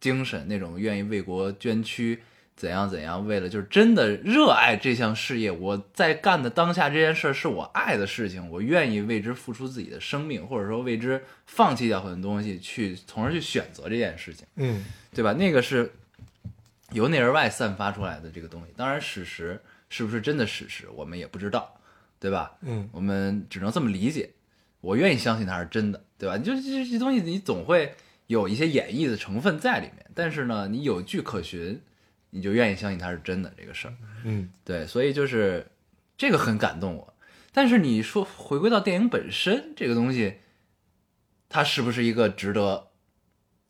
[0.00, 2.20] 精神，那种愿意为国捐躯，
[2.56, 15.32] 怎样怎样，为了就是真的热爱这项事业，我在干的当下这件事儿是我爱的事情，我愿意为之付出自己的生命，或者说为之放弃掉很多东西，去从而去选择这件事情，嗯对吧？
[15.32, 15.92] 那个是
[16.90, 21.74] 由内而外散发出来的这个东西，当然史实是不是真的史实，我们也不知道，
[22.24, 22.56] 对吧？
[22.62, 24.30] 嗯我们只能这么理解。
[24.80, 26.38] 我愿意相信它是真的，对吧？
[26.38, 27.94] 你就这这东西，你总会
[28.28, 31.78] 有一些演绎的成分在里面，但是呢，你有据可循，
[32.30, 33.94] 你就愿意相信它是真的这个事儿。
[34.24, 35.66] 嗯对，所以就是
[36.16, 37.14] 这个很感动我。
[37.52, 40.36] 但是你说回归到电影本身这个东西，
[41.50, 42.88] 它是不是一个值得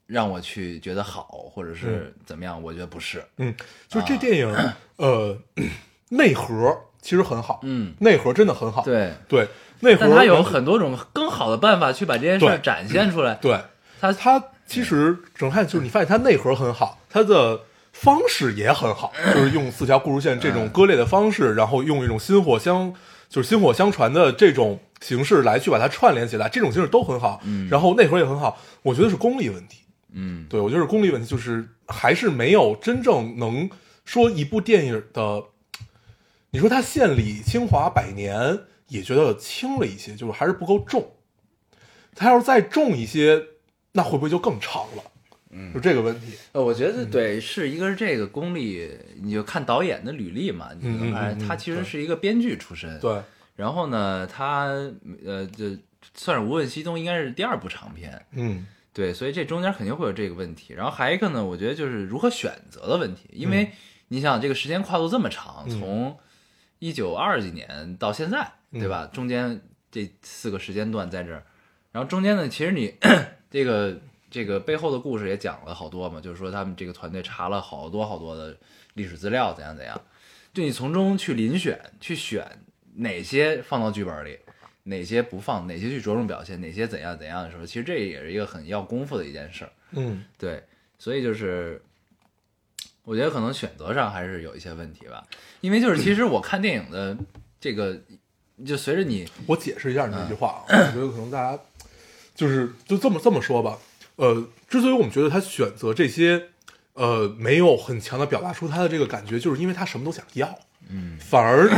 [0.06, 2.62] 让我去觉得好，或者是怎么样？
[2.62, 3.24] 我觉得不是。
[3.38, 3.52] 嗯，
[3.88, 4.56] 就是这啊电影，
[4.96, 5.42] 呃，
[6.10, 6.72] 内核
[7.04, 8.82] 其实很好，嗯，内核真的很好。
[8.82, 9.12] 对。
[9.28, 9.46] 对，
[9.80, 13.34] 内核但它有很多种更好的办法去把这件事展现出来。
[13.34, 13.60] 对
[14.00, 17.60] 它它其实整看就是你发现它内核很好，它的
[17.92, 22.94] 方式也很好， 就是用四条故事线这种割裂的方式，然后用一种薪火相
[23.28, 27.40] 就是薪火相传的这种形式来去把它串联起来，这种形式都很好。
[27.44, 29.80] 嗯然后内核也很好，我觉得是功力问题。
[30.16, 33.68] 嗯对我觉得是功力问题，就是还是没有真正能
[34.06, 35.42] 说一部电影的，
[36.54, 41.04] 你说他献礼清华百年，也觉得轻了一些，就是还是不够重。
[42.14, 43.42] 他要是再重一些，
[43.90, 45.02] 那会不会就更长了？
[45.50, 46.34] 嗯，就这个问题。
[46.52, 48.88] 呃，我觉得对，是一个是这个功力，
[49.20, 53.00] 你就看导演的履历嘛，你嗯嗯就发现嗯嗯他其实是一个编剧出身。
[53.00, 53.20] 对，
[53.56, 54.66] 然后呢，他
[55.26, 55.76] 呃，就
[56.14, 60.72] 算是《无问西东》应该是第二部长片，嗯对，所以这中间肯定会有这个问题。
[60.72, 63.72] 然后还有一个呢，我觉得就是如何选择的问题，因为
[64.06, 66.16] 你想这个时间跨度这么长，嗯从
[66.84, 69.08] 一九二几年到现在，对嗯吧？
[69.10, 69.58] 中间
[69.90, 71.42] 这四个时间段在这儿，
[71.92, 72.94] 然后中间呢，其实你
[73.50, 73.98] 这个
[74.30, 78.54] 这个背后的故事也讲了好多嘛，就是说他们这个团队查了好多好多的
[78.92, 79.98] 历史资料，怎样怎样，
[80.52, 82.46] 就你从中去遴选，去选
[82.96, 84.38] 哪些放到剧本里，
[84.82, 89.72] 哪些不放，哪些去着重表现，哪些怎样怎样的时候，其实这也是一个很要功夫的一件事儿。
[89.92, 90.62] 嗯对，
[90.98, 91.80] 所以就是
[93.04, 95.22] 我觉得可能选择上还是有一些问题吧，
[95.60, 97.16] 因为就是其实我看电影的
[97.60, 97.96] 这个，
[98.66, 101.58] 就随着你我解释一下你这句话啊，我觉得可能大家
[102.34, 103.78] 就是就这么这么说吧。
[104.16, 106.48] 呃，之所以我们觉得他选择这些，
[106.94, 111.68] 呃，没有很强的表达出他的这个感觉，就是因为他什么都想要，嗯反而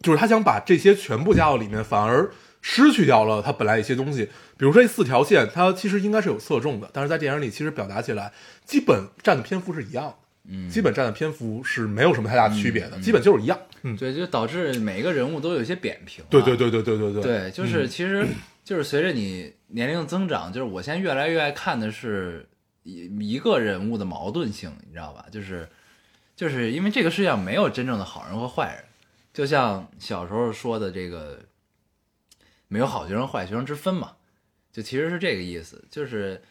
[0.00, 2.30] 就是他想把这些全部加到里面，反而
[2.60, 4.30] 失去掉了他本来一些东西。
[4.56, 8.32] 比如说这四条线，它其实应该是有侧重的，但是在电影里其实表达起来，
[8.64, 13.58] 基本占的篇幅是一样的，嗯，基本占的篇幅是没有什么太大区别的，基本就是一样。
[13.82, 16.24] 嗯，对，就导致每一个人物都有一些扁平。
[16.28, 18.26] 对，对，对，对，对，对，对，对，就是其实
[18.64, 22.48] 就是随着你年龄增长，就是我现在越来越爱看的是
[22.82, 25.26] 一一个人物的矛盾性，你知道吧？
[25.30, 25.68] 就是
[26.34, 28.84] 就是因为这个世界上没有真正的好人和坏人，
[29.32, 31.38] 就像小时候说的这个
[32.68, 34.12] 没有好学生坏学生之分嘛，
[34.72, 36.42] 就其实是这个意思，就是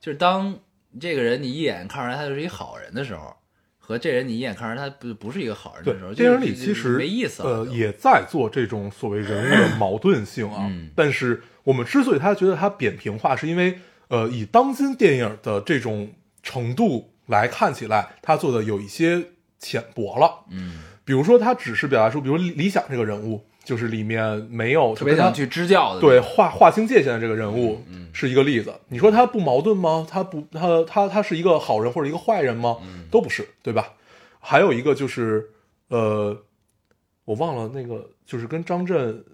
[0.00, 0.56] 就是当。
[0.98, 3.36] 这个人你一眼看出来他就是一好人的时候。
[3.78, 10.68] 和这人你一眼看出来他不不是一个好人的时候，，电影里其实没意思了呃，也在做这种所谓人物的矛盾性啊。
[10.70, 19.20] 嗯但是我们之所以他觉得他扁平化，是因为呃，以当今电影的这种程度来看起来，他做的有一些
[19.58, 20.44] 浅薄了。
[20.52, 28.74] 嗯，比如说，他只是表达出，比如理想这个人物，就是里面没有特别想去支教的，对划划清界限的这个人物，嗯是一个例子。
[28.88, 30.04] 你说他不矛盾吗？
[30.10, 32.78] 他不，他他他是一个好人或者一个坏人吗？
[32.82, 33.92] 嗯都不是，对吧？
[34.40, 35.50] 还有一个就是，
[35.86, 36.36] 呃，
[37.26, 39.24] 我忘了那个，就是跟张震，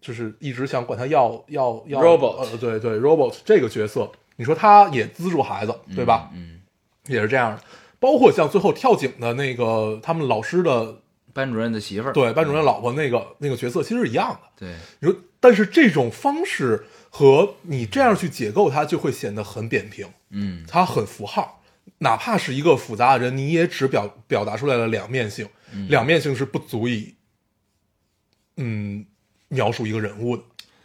[0.00, 6.30] 就是一直想管他要要要 Robot 呃，对对，robot 这个角色，你说他也资助孩子，对吧？
[6.32, 6.62] 嗯，
[7.06, 7.62] 也是这样的。
[8.00, 11.01] 包括像最后跳井的那个他们老师的
[11.32, 14.40] 班主任的媳妇儿，对班主任老婆那个那个角色，其实是一样的。
[14.56, 21.62] 对，你说，但是这种方式和你这样去解构它，就会显得很扁平，嗯它很符号。
[21.98, 27.14] 哪怕是一个复杂的人，你也只表表达出来了两面性，嗯两面性是不足以，
[28.56, 29.04] 嗯，
[29.48, 30.42] 描述一个人物的，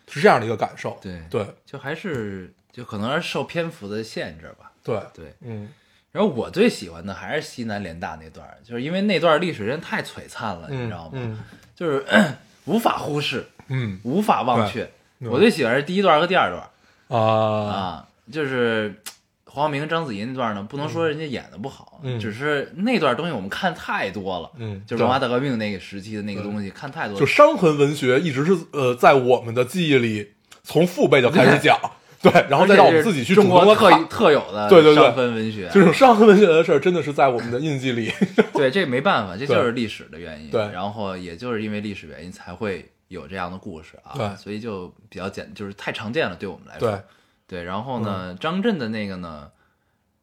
[0.08, 0.98] 是这样的一个感受。
[1.02, 5.34] 对对就还是就可能是受篇幅的限制吧，对，对。
[5.42, 5.70] 嗯
[6.17, 11.12] 然后我最喜欢的还是西南联大那段，就是因为那段历史真太璀璨了，你嗯知道吗？
[11.13, 11.39] 嗯
[11.75, 12.03] 就是
[12.65, 13.99] 无法忽视，嗯。
[14.01, 14.89] 无法忘却。
[15.19, 17.69] 对我最喜欢是第一段和第二段啊。
[17.69, 18.99] 啊，就是
[19.45, 22.19] 黄晓明、章子怡那段呢，不能说人家演的不好，嗯。
[22.19, 30.32] 只是那段东西我们看太多了，嗯就是文化大革命那个时期的那个东西看太多了，就伤痕文学一直是呃在我们的记忆里
[30.63, 31.80] 从父辈就开始讲，
[32.21, 33.91] 对，然后再让我们自己去主中国特。
[34.06, 38.12] 特有的对对对伤痕文学，这种伤痕文学的事儿，真的是在我们的印记里。
[38.53, 40.49] 对，这没办法，这就是历史的原因。
[40.49, 44.13] 对然后也就是因为历史原因才会有这样的故事啊。
[44.15, 46.89] 对所以就比较简，就是太常见了，对我们来说。
[46.89, 49.49] 对，对然后呢，张震的那个呢，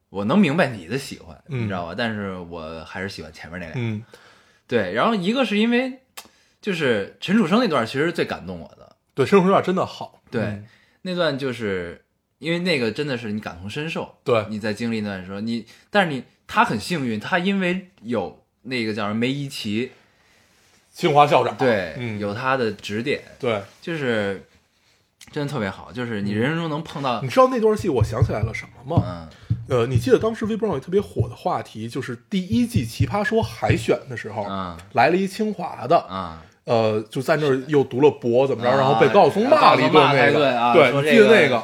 [0.09, 1.95] 我能明白你的喜欢，嗯你知道吧？
[1.97, 3.73] 但是我还是喜欢前面那俩。
[3.75, 4.03] 嗯
[4.67, 5.99] 对，然后一个是因为
[6.59, 10.65] 就是陈楚生那段其实最感动我的，对，陈楚生那段真的好，对，嗯
[11.05, 12.03] 那段就是
[12.39, 14.43] 因为那个真的是你感同身受，对。
[14.49, 19.91] 你在经历那段时候，你但是你他很幸运，他因为有那个叫什么梅贻琦，
[20.91, 24.43] 清华校长，对，嗯，有他的指点，对，就是
[25.31, 29.03] 真的特别好，就是你人生中能碰到你，知道那段戏我想起来了什么吗？
[29.05, 29.29] 嗯。
[29.67, 34.75] 呃，你记得当时微博上有特别火的话题，就是第一季《奇葩说》海选的时候，嗯。
[34.93, 41.63] 来了一清华的，啊，呃，就在那儿又读了博怎么着，啊然后被高晓松骂了一顿，那个，对，记得那个？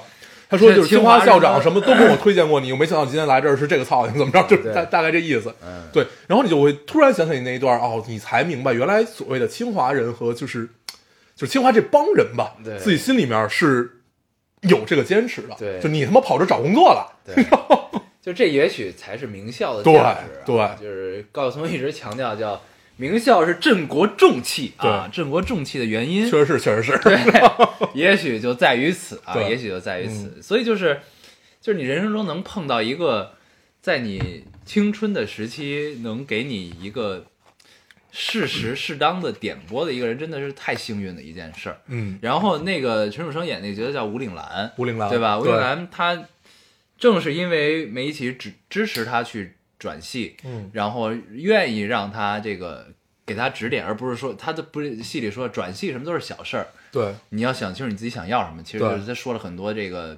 [0.49, 4.43] 他说就是清华校长什么都跟我推荐过你， 我没想到你今天来这儿是这个操性，怎么着？
[4.47, 5.53] 就是 大大概这意思。
[5.65, 10.67] 嗯，对，然后你就会突然想起你那一段，哦，你才明白原来所谓的清华人和就是
[11.35, 13.89] 就是清华这帮人吧，对自己心里面是
[14.63, 15.55] 有这个坚持的。
[15.57, 17.43] 对就你他妈跑这找工作了，对，
[18.21, 22.61] 就这也许才是名校的对价值、啊，对就是高晓松一直强调叫
[23.01, 26.99] 名校是镇国重器啊，镇国重器的原因，确实是，确实是。
[26.99, 27.19] 对，
[27.99, 30.39] 也许就在于此啊，也许就在于此。
[30.39, 31.01] 所以就是，
[31.59, 33.33] 就是你人生中能碰到一个，
[33.81, 37.25] 在你青春的时期能给你一个
[38.11, 41.81] 适时适当的点拨的一个人，真的是太幸运的一件事儿。
[41.87, 45.39] 嗯，然后那个陈楚生演那个角色叫吴岭澜，吴岭澜对吧？
[45.39, 46.25] 吴对岭澜他
[46.99, 52.85] 正是因为梅贻琦支支持他去转系，嗯然后愿意让他这个
[53.25, 60.15] 给他指点，而不是说他的不是戏里说转系什么都是小事儿，对你要想清楚你自己想要什么，其实就是他说了很多这个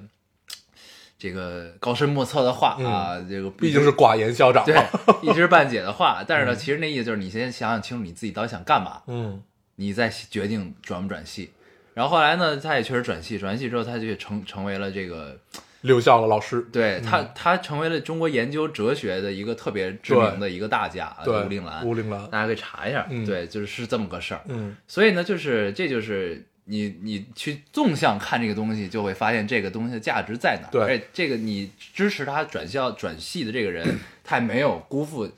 [1.18, 4.76] 这个高深莫测的话啊，这个嗯毕竟是寡言校长对。
[5.22, 6.22] 一知半解的话。
[6.28, 9.42] 但是呢，其实那意思就是你先想想清楚你自己到底想干嘛，嗯
[9.76, 11.50] 你再决定转不转系。
[11.94, 15.38] 然后后来呢，他也确实转系，转完系之后他就成成为了这个，
[15.84, 24.40] 留校了老师，对他他成为了中国研究哲学的一个特别知名的一个大家，对，吴岭澜，吴令兰，大家可以查一下，嗯对，就是是这么个事儿。
[24.48, 30.72] 嗯所以呢，就是这就是你你去纵向看这个东西，就会发现这个东西的价值在哪儿。
[30.72, 35.30] 对而且这个你支持他转校转系的这个人， 他也没有辜负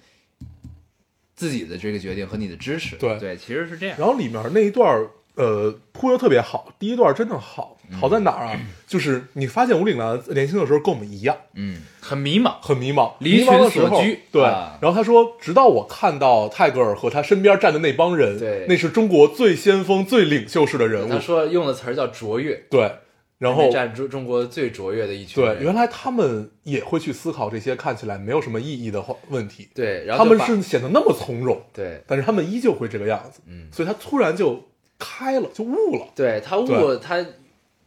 [1.35, 2.94] 自己的这个决定和你的支持。
[2.94, 3.98] 对对，其实是这样。
[3.98, 8.61] 然后里面那一段儿呃铺的特别好，第一段真的好，嗯好在哪儿啊？
[8.87, 12.55] 就是你发现吴岭澜年轻的时候跟我们一样，嗯，很迷茫。
[12.61, 14.20] 很迷茫，离群所居。
[14.31, 14.79] 对，啊。
[14.81, 18.66] 然后他说，直到我看到泰戈尔和他身边站的那帮人，对。
[18.68, 22.92] 那是中国最先锋、最领袖式的人物，他说用的词儿叫卓越，对，
[23.38, 32.01] 然后占中中国最卓越的一群对，原来他们也会去思考这些看起来没有什么意义的话问题，对，然后他们是显得那么从容，对。
[32.07, 33.68] 但是他们依旧会这个样子，嗯。
[33.72, 34.64] 所以他突然就
[34.99, 36.07] 开了，就悟了。
[36.14, 36.99] 对他悟对。
[36.99, 37.25] 他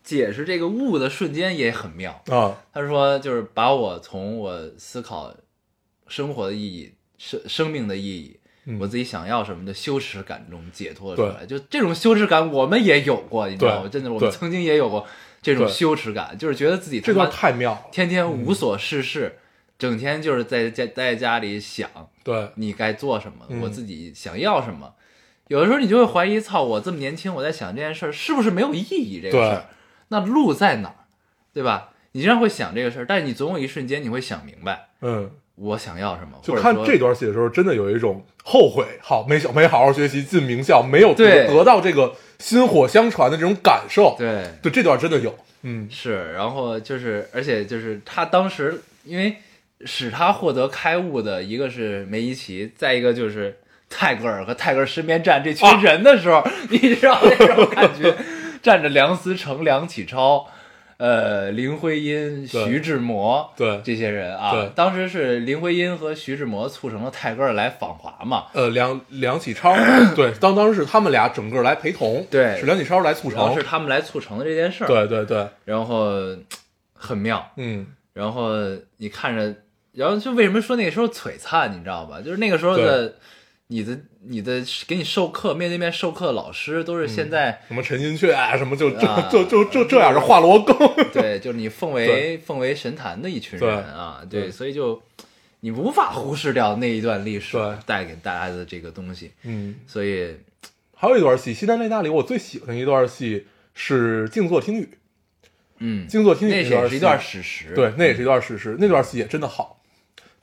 [0.10, 2.12] 解释这个悟的瞬间也很妙。
[2.30, 5.32] 啊，他说，就是把我从我思考
[6.08, 11.46] 生活的意义、生生命的意义，嗯我自己想要什么的羞耻感中解脱出来。
[11.46, 13.90] 就这种羞耻感，我们也有过，你知道吗？
[13.90, 15.06] 真的，我们曾经也有过
[15.44, 19.38] 这种羞耻感，就是觉得自己他这段妈太妙，天天无所事事，
[19.78, 21.88] 整天就是在家待在家里想
[22.24, 24.96] 对，你该做什么，嗯我自己想要什么。
[25.50, 29.20] 有的时候你就会怀疑，操，我这么年轻，我在想这件事儿是不是没有意义？
[29.20, 29.66] 这个事儿，
[30.10, 30.96] 那路在哪儿，
[31.54, 31.90] 对吧？
[32.12, 35.32] 你经常会想这个事儿，但是你总有一瞬间你会想明白，嗯。
[35.62, 44.16] 我想要什么，就看这段戏的时候，真的有一种后悔，好没没好好学习，进名校，没有对得得到这个薪火相传的这种感受。
[44.18, 49.36] 对对，这段真的有，嗯，是，然后就是，而且就是他当时因为
[49.84, 53.58] 使他获得开悟的一个是梅贻琦，再一个就是
[53.90, 58.16] 泰戈尔和泰戈尔身边站这群人的时候，你知道那种感觉，
[58.64, 60.48] 站着梁思成、梁启超。
[60.98, 69.74] 呃，林徽因、徐志摩，对这些人啊对，当时是林徽因和徐志摩促成了泰戈尔来访华嘛，呃，梁梁启超，
[70.14, 76.12] 对，当当时是他们俩整个来陪同，对是梁启超来促成是，他们来促成的这件事儿，，对对对，然后
[76.92, 78.52] 很妙，嗯，然后
[78.98, 79.56] 你看着，
[79.94, 82.20] 然后就为什么说那个时候璀璨，你知道吧？
[82.20, 83.16] 就是那个时候的
[83.72, 95.00] 你的你的给你授课面对面授课的老师都是现在、什么陈寅恪啊，什么就就啊就就就这样是华罗庚， 对，就是你奉为奉为神坛的一群人啊，对，对所以就
[95.60, 100.36] 你无法忽视掉那一段历史带给大家的这个东西，嗯，所以
[100.96, 103.46] 还有一段戏，《西单列那》里我最喜欢的一段戏
[103.76, 104.90] 是静坐听雨，
[105.78, 109.80] 嗯，静坐听雨那也是一段史实，对，那也是一段史实，那段戏也真的好，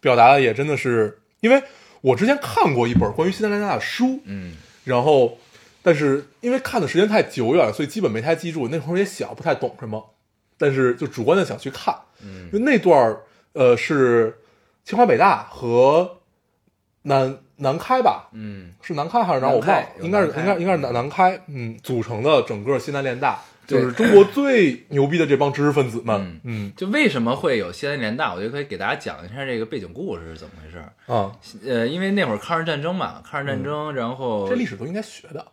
[0.01, 1.61] 表达的也真的是，因为
[2.07, 4.53] 我之前看过一本关于西南联大的书，嗯
[4.85, 5.39] 然后，
[5.83, 8.69] 但是因为看的时间太久远，所以基本没太记住。
[8.69, 10.15] 那会儿也小，不太懂什么，
[10.57, 11.93] 但是就主观的想去看。
[12.23, 13.23] 嗯就那段儿，
[13.55, 14.39] 呃，是
[14.85, 16.19] 清华北大和
[17.03, 18.29] 南南开吧？
[18.33, 19.55] 嗯是南开还是哪儿？
[19.55, 23.41] 我忘了应该是应该应该是南南开，嗯，组成的整个西南联大。
[23.67, 30.93] 就是中国最牛逼的这帮知识分子们，嗯就为什么会有西南联大，我觉得可以给大家讲一下这个背景故事是怎么回事儿。
[31.15, 31.33] 啊，
[31.67, 35.47] 呃，因为那会儿抗日战争嘛，抗日战争，然后这历史都应该学的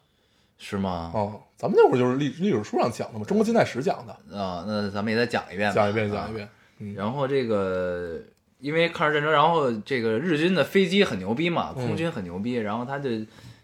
[0.58, 1.12] 是吗？
[1.14, 1.42] 哦。
[1.56, 6.50] 咱们那会儿就是历历史书上讲的嘛，中国近代史讲的，啊，那咱们也再讲一遍吧，讲一遍啊讲一遍。
[6.80, 8.20] 嗯然后这个
[8.60, 13.10] 因为抗日战争，然后这个日军的飞机很牛逼嘛，嗯空军很牛逼，然后他就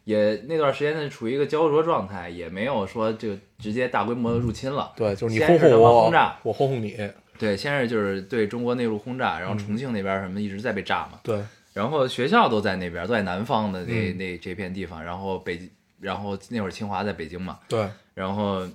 [0.06, 4.92] 也那段时间呢处于一个焦灼状态，也没有说就直接大规模的入侵了。
[4.96, 6.98] 对，就是你轰轰我轰炸，我轰轰你，
[7.38, 9.50] 对，先是就是对中国内陆轰炸，然嗯。
[9.50, 11.40] 后重庆那边什么一直在被炸嘛，对，
[11.74, 14.18] 然后学校都在那边，都在南方的那、嗯。
[14.18, 18.68] 那这片地方，然后北，然后那会儿清华在北京嘛，对，然后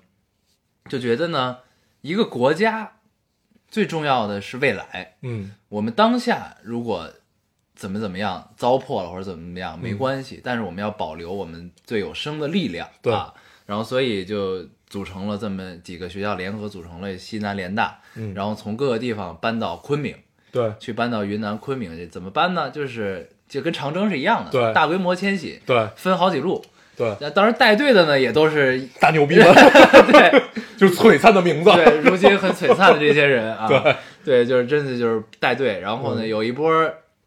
[0.88, 1.58] 就觉得呢，
[2.02, 2.92] 一个国家
[3.68, 5.16] 最重要的是未来。
[5.22, 5.52] 嗯。
[5.68, 7.10] 我们当下如果
[7.74, 9.82] 怎么怎么样糟粕了或者怎么怎么样嗯。
[9.82, 13.34] 没关系，但是我们要保留我们最有生的力量，对啊，
[13.66, 20.14] 然后所以就组成了这么几个学校联合组成了西南联大，嗯然后从各个地方搬到昆明，
[20.52, 22.70] 对去搬到云南昆明去，怎么搬呢？
[22.70, 26.64] 就是就跟长征是一样的，对大规模迁徙，对分好几路。
[26.96, 29.44] 对，那当然带队的呢也都是大牛逼们，
[30.12, 30.42] 对
[30.78, 36.70] 就是璀璨的名字，对，如今很璀璨的这些人 啊，对对，就是真的就是带队，然后呢，嗯有一波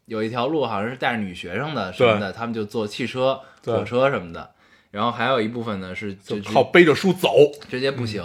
[0.06, 4.48] 有一条路好像是带着女学生的什么的，他们就坐汽车、对火车什么的，
[4.90, 7.28] 然后还有一部分呢是就靠背着书走，
[7.68, 8.22] 直接步行。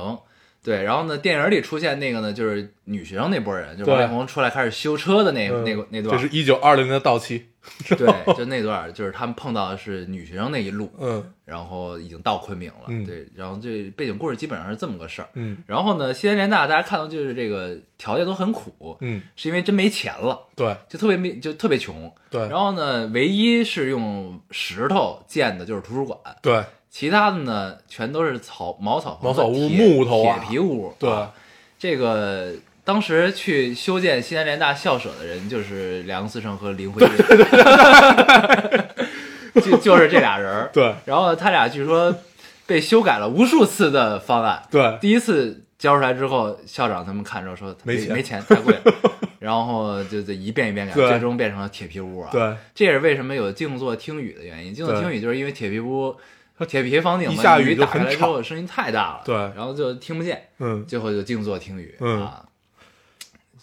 [0.63, 7.47] 对，然后呢，电影里出现那个呢，就是女学生那波人，就是王力宏出来开始修车的那、嗯那个那段，就是一九二零年的到期，
[7.89, 11.23] 对， 就那段，就是他们碰到的是女学生那一路，嗯。
[11.45, 13.05] 然后已经到昆明了，嗯。
[13.05, 15.27] 对，然后这背景故事基本上是这么个事儿。
[15.33, 15.57] 嗯。
[15.67, 20.73] 然后呢，西南联大大家看到就是这个条件都很苦，嗯，是因为真没钱了，对。
[20.87, 22.09] 就特别没就特别穷。
[22.29, 22.39] 对。
[22.47, 26.63] 然后呢，唯一是用石头建的就是图书馆，对
[26.93, 30.93] 其他的呢全都是草茅草房茅草屋铁木头啊铁皮屋。
[30.99, 31.33] 对啊
[31.79, 32.51] 这个
[32.83, 37.09] 当时去修建西南联大校舍的人就是梁思成和林徽因，
[39.59, 40.69] 就就是这俩人儿。
[40.71, 42.15] 对然后他俩据说
[42.67, 48.93] 被修改了无数次的方案，对第一次交出来之后，校长他们看着说没钱没钱太贵了，
[49.39, 54.71] 然后就这一遍一遍改，最终变成了铁皮屋啊。，对，这也是为什么有静坐听雨的原因。
[54.71, 56.15] 静坐听雨就是因为铁皮屋、
[56.65, 62.43] 铁皮房顶一下，雨打开来之后声音太大了，对然后就听不见，嗯最后就静坐听雨、嗯啊，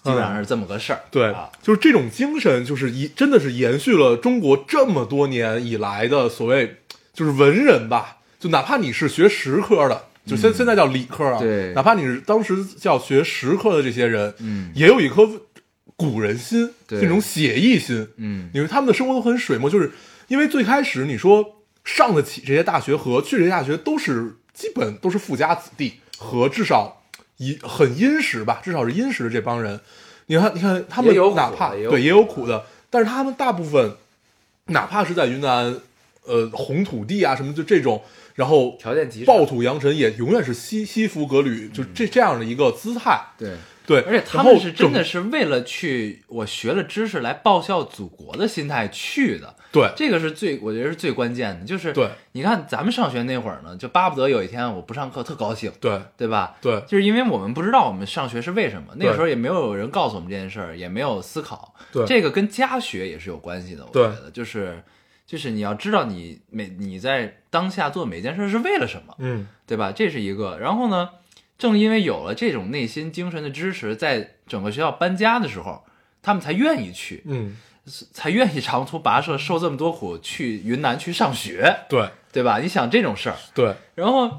[0.03, 1.01] 基本上是这么个事儿。
[1.11, 6.77] 对啊，，就是这种精神，就是一真的是延续了中国这么多年以来的所谓
[7.13, 15.29] 就是文人吧，就哪怕你是学实科的，就现、现在叫理科啊，嗯对哪怕你是当时叫学实科的这些人，嗯也有一颗
[15.97, 19.93] 古人心，对这种写意心，嗯，因为他们的生活都很水墨，就是
[20.29, 27.03] 因为最开始你说上得起这些大学和去这些大学都是基本都是富家子弟和至少
[27.39, 29.81] 一很殷实吧，至少是殷实的这帮人。
[30.27, 33.97] 你看，你看他们有哪怕也对也有苦苦的，但是他们大部分
[34.67, 35.81] 哪怕是在云南，
[36.25, 38.03] 呃，红土地啊什么就这种，
[38.35, 43.21] 然后条件极差暴土扬尘，也永远是西西服革履，就这这样的一个姿态。
[43.37, 43.55] 对。
[43.91, 51.67] 对，而且他们是真的是为了去我学了知识来报效祖国的心态去的，对这个是最我觉得是最关键的。
[51.67, 56.55] 就是对，你看咱们上学那会儿呢，就巴不得有一天我不上课特高兴，对对吧？
[56.61, 61.75] 对就是因为我们不知道我们上学是为什么，那个时候也没有人告诉我们这件事儿，也没有思考。
[61.91, 64.81] 对这个跟家学也是有关系的，我觉得就是
[65.27, 69.91] 就是你要知道你每你在当下做每件事是为了什么，嗯对吧？
[69.91, 70.59] 这是一个。
[70.61, 71.09] 然后呢，
[71.61, 75.85] 正因为有了这种内心精神的支持，在整个学校搬家的时候，
[76.21, 77.57] 他们才愿意去，嗯，
[78.13, 82.09] 才愿意长途跋涉，受这么多苦去云南去上学，对。
[82.33, 82.61] 对吧？
[82.61, 84.31] 你想这种事儿，对，然后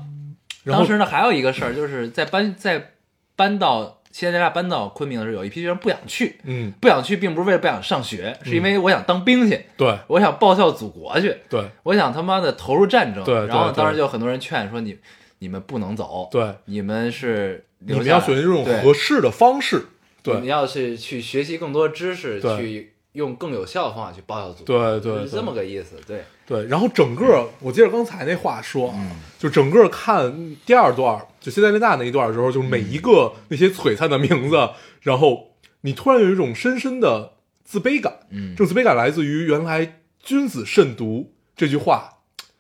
[0.63, 2.93] 当时呢还有一个事儿，就是在搬在
[3.35, 6.71] 搬到西南联大搬到昆明的时候，有一批学生不想去，嗯。
[6.79, 9.99] 不想去，并不是为了不想上学，是因为我想当兵去，对。
[10.07, 11.69] 我想报效祖国去，对。
[11.83, 13.25] 我想他妈的投入战争。
[13.25, 13.35] 对。
[13.39, 14.97] 对然后当时就很多人劝说你，
[15.41, 19.87] 你们不能走，对，你们是你们要选择这种合适的方式。
[20.21, 25.95] 对你们要是去学习更多知识，对去用更有效的方法去报效祖国，对对是这么个意思。
[26.05, 34.69] 对，对，然后整个我接着刚才那话说，嗯就整个看第二段，就现在联大那一段的时候，就每一个那些璀璨的名字，
[35.01, 37.33] 然后你突然有一种深深的
[37.63, 38.19] 自卑感。
[38.29, 42.19] 嗯这种自卑感来自于原来“君子慎独”这句话，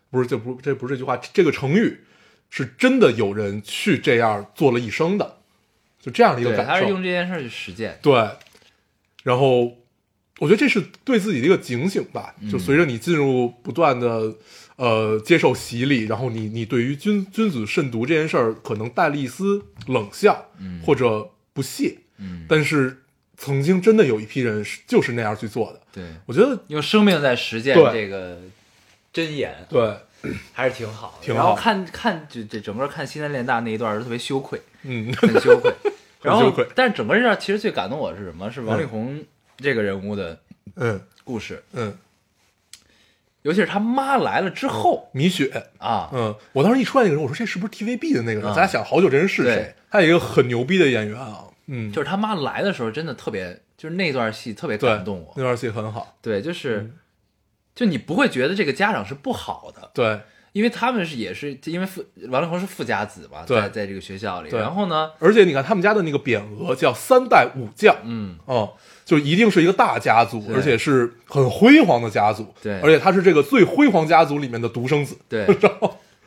[0.09, 1.99] 不是这不这不是这句话，这个成语
[2.51, 5.37] 是真的有人去这样做了一生的，
[5.99, 6.71] 就这样的一个对，感受。
[6.73, 7.97] 他是用这件事去实践。
[8.03, 8.13] 对，
[9.23, 9.77] 然后
[10.39, 12.35] 我觉得这是对自己的一个警醒吧。
[12.51, 14.35] 就随着你进入不断的
[14.75, 20.51] 呃接受洗礼，然后你你对于君君子慎独这件事儿，可能带了一丝冷笑，
[20.85, 21.99] 或者不屑。
[22.17, 23.03] 嗯，但是
[23.37, 25.81] 曾经真的有一批人是就是那样去做的。
[25.93, 28.39] 对，我觉得用生命在实践这个
[29.13, 29.95] 真言，对，
[30.53, 31.25] 还是挺好的。
[31.25, 31.39] 挺好。
[31.41, 35.71] 然后看看这这整个看西南联大那一段儿是特别羞愧，嗯， 很羞愧。
[36.21, 38.49] 然后，但是整个这段其实最感动我是什么？
[38.51, 39.23] 是王力宏
[39.57, 40.39] 这个人物的
[40.75, 41.01] 嗯。
[41.23, 41.95] 故事，嗯，
[43.43, 48.45] 尤其是他妈来了之后米雪，啊，嗯，我当时一出来那个人，我说这是不是 TVB 的那个人？
[48.45, 49.75] 啊咱俩想好久这人是谁对？
[49.91, 55.31] 他有一个很牛逼的演员啊，嗯，就是他妈来的时候，真的特别，就是那段戏特别感动我。
[55.37, 56.93] 那段戏很好，对，就是，嗯
[57.81, 60.19] 就你不会觉得这个家长是不好的，对。
[60.53, 64.59] 因为他们是也是因为富王力宏是富家子嘛，对在在这个学校里，对。
[64.59, 68.73] 然后呢，而且你看他们家的那个匾额叫三代武将，嗯，哦、
[69.05, 75.47] 就一定是一个大家族，对而且是很辉煌的家族，对而且他是这个最辉煌家族里面的独生子， 对，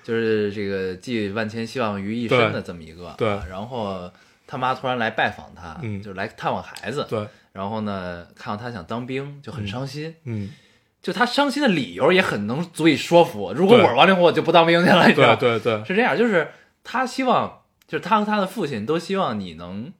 [0.02, 3.44] 就是这个寄万千希望于一身的这么一个，对啊。
[3.50, 4.10] 然后
[4.46, 10.14] 他妈突然来拜访他，嗯就是来探望孩子，对，然后呢，看到他想当兵，就很伤心。
[10.24, 10.48] 嗯，
[11.04, 13.52] 就他伤心的理由也很能足以说服我。
[13.52, 15.36] 如果我是王力宏，我就不当兵去了，你知道？
[15.36, 16.50] 对对对，是这样，就是
[16.82, 19.92] 他希望，就是他和他的父亲都希望你能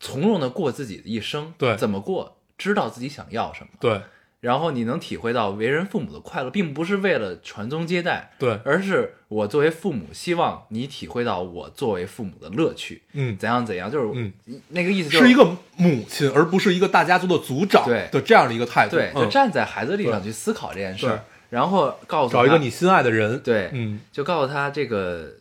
[0.00, 4.02] 从容的过自己的一生，对怎么过，知道自己想要什么，对
[4.40, 14.32] 然后你能体会到为人父母的快乐，并不是为了传宗接代，对，而是我作为父母，希望你体会到我作为父母的乐趣，嗯，怎样怎样，就是嗯。
[14.68, 15.44] 那个意思，就是一个
[15.76, 18.08] 母亲，而不是一个大家族的族长对。
[18.12, 25.32] 的这样的一个态度，对，就嗯，站在孩子立场去思考这件事儿，然后告诉他找一个你心爱的人，对，嗯，就告诉他这个，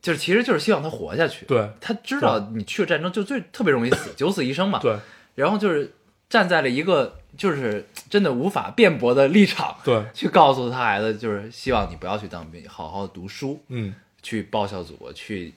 [0.00, 1.44] 就是其实就是希望他活下去。
[1.44, 1.68] 对。
[1.80, 4.78] 他知道你去了战争就最特别容易死，九死一生嘛。
[4.78, 4.96] 对。
[5.34, 5.92] 然后就是
[6.30, 13.94] 站在了一个就是真的无法辩驳的立场，对，去告诉他孩子，就是希望你不要去当兵，好好读书，嗯。
[14.24, 15.52] 去报效祖国，去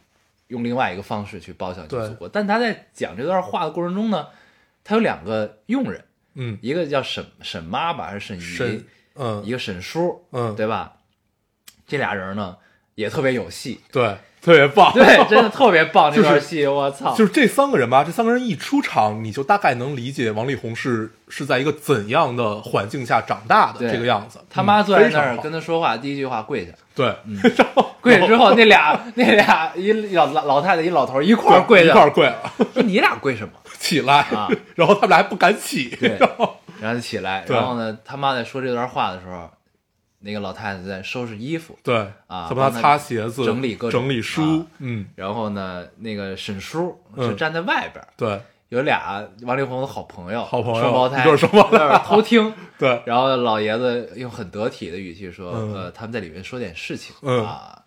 [0.48, 2.28] 用另外一个方式去报效祖国。
[2.28, 4.28] 但他在讲这段话的过程中呢，
[4.84, 6.04] 他有两个佣人，
[6.34, 9.46] 嗯，一个叫沈沈妈吧，还是沈姨，沈嗯。
[9.46, 10.94] 一个沈叔，嗯，对吧？
[11.86, 12.58] 这俩人呢
[12.96, 17.16] 也特别有戏，对，特别棒，对，真的特别棒这段戏，我操！
[17.16, 24.38] 就是这三个人吧，这三个人一出场，你就大概能理解王力宏是是在一个怎样的环境下长大的对这个样子。
[24.48, 27.16] 他妈嗯坐在那儿跟他说话，第一句话跪下，对，
[28.02, 33.54] 跪下之后，那俩 那俩一老老老太太一老头一块儿跪一，块儿跪了，说你俩跪什么？
[33.80, 39.50] 起来啊，然后他们俩还不敢起，对然后然后就起来，然后呢，他妈在说这段话的时候，
[40.26, 41.96] 那个老太太在收拾衣服，对
[42.26, 52.52] 啊他帮他擦鞋子，整理各种整理书啊，嗯，然后呢，那个沈叔嗯是站在外边儿，对有俩王力宏的好朋友，好朋友双胞胎，一对儿双胞胎偷听。
[52.80, 57.80] 对，然后老爷子用很得体的语气说：“嗯呃，他们在里面说点事情、嗯啊，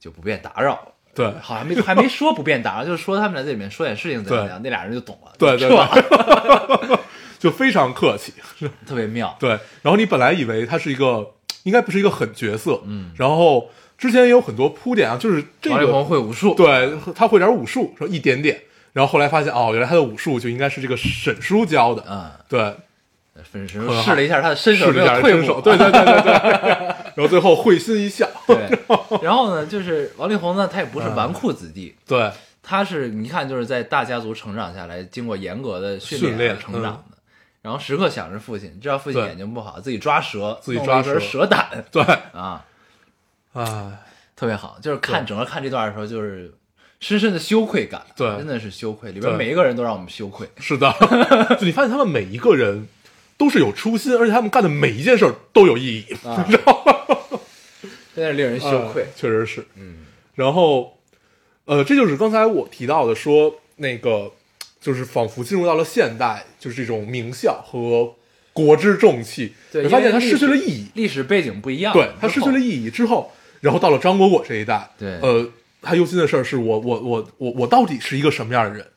[0.00, 0.80] 就不便打扰。”
[1.14, 5.68] 对好像没还没说不便打扰，就是说他们在这里面说点事情怎么样，那俩人就懂了，对对
[7.38, 8.32] 就非常客气，
[8.86, 9.36] 特别妙。
[9.38, 9.50] 对。
[9.82, 11.26] 然后你本来以为他是一个
[11.64, 18.60] 应该不是一个狠角色，嗯，然后之前也有很多铺垫啊，就是这个王力宏会武术，对他会点武术，说一点点，
[18.92, 22.74] 然后后来发现哦，原来他的武术就应该是这个沈叔教的，嗯，对，
[23.42, 26.70] 粉身试了一下他的身手试了一下没有退步，身手，对对对对对，
[27.14, 28.56] 然后最后会心一笑，对。
[29.22, 32.30] 然后呢，就是王力宏呢，他也不是纨绔子弟， 对。
[32.64, 37.16] 他是你看就是在大家族成长下来，经过严格的训训练成长的。
[37.62, 42.02] 然后时刻想着父亲，知道父亲眼睛不好，自己抓蛇，自己抓蛇蛇胆 对，
[42.32, 42.64] 啊，
[43.52, 43.64] 哎，
[44.34, 44.78] 特别好。
[44.82, 46.52] 就是看整个看这段的时候，就是
[46.98, 49.12] 深深的羞愧感，对真的是羞愧。
[49.12, 50.92] 里边每一个人都让我们羞愧，是的，
[51.58, 52.88] 就你发现他们每一个人
[53.38, 56.44] 都是有初心，而且他们干的每一件事儿都有意义，啊，
[58.14, 59.08] 真的是令人羞愧呃。
[59.14, 59.66] 确实是。
[59.76, 60.98] 嗯，然后，
[61.64, 64.32] 呃，这就是刚才我提到的说，那个
[64.82, 68.14] 就是仿佛进入到了现代，就是这种名校和
[68.52, 72.58] 国之重器，对你发现它失去了意义，历史背景不一样，对，它失去了。
[72.58, 75.48] 意义之后，然后到了张果果这一代，对呃，
[75.80, 78.88] 他忧心的事儿是我我我我我到底是一个什么样的人？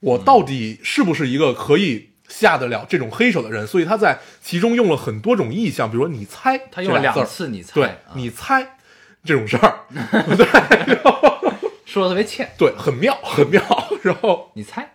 [0.00, 3.66] 我到底是不是一个可以下得了这种黑手的人？
[3.66, 8.76] 所以他在其中用了很多种意象，比如说你猜，他用了两次，你猜，对啊你猜
[9.24, 9.80] 这种事儿，
[10.36, 10.46] 对
[11.84, 13.62] 说的特别欠，对，很妙，很妙。
[14.02, 14.94] 然后你猜，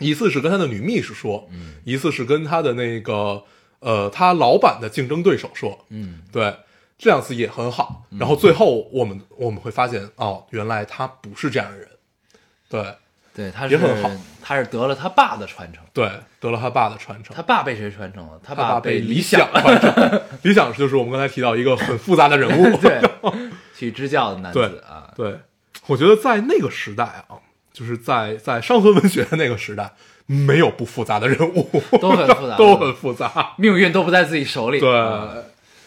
[0.00, 3.44] 一次是跟他的女秘书说，嗯一次是跟他的那个
[3.78, 6.54] 呃他老板的竞争对手说，嗯，对，
[6.98, 8.04] 这两次也很好。
[8.18, 11.88] 然后最后我们我们会发现，哦，原来他不是这样的人，
[12.68, 12.94] 对，
[13.34, 14.10] 对，他是也很好
[14.42, 18.40] 他是得了他爸的传承，对，得了他爸的传承他，爸被谁传承了？
[18.42, 20.22] 他他爸被理想传承。
[20.42, 23.00] 理想就是我们刚才提到一个很复杂的人物， 对
[23.76, 25.38] 去支教的男子啊，对，
[25.86, 27.38] 我觉得在那个时代啊，
[27.72, 29.92] 就是在在伤痕文学的那个时代，
[30.26, 31.68] 没有不复杂的人物，
[32.00, 33.54] 都很复杂 都很复杂。
[33.56, 35.34] 命运都不在自己手里，对，啊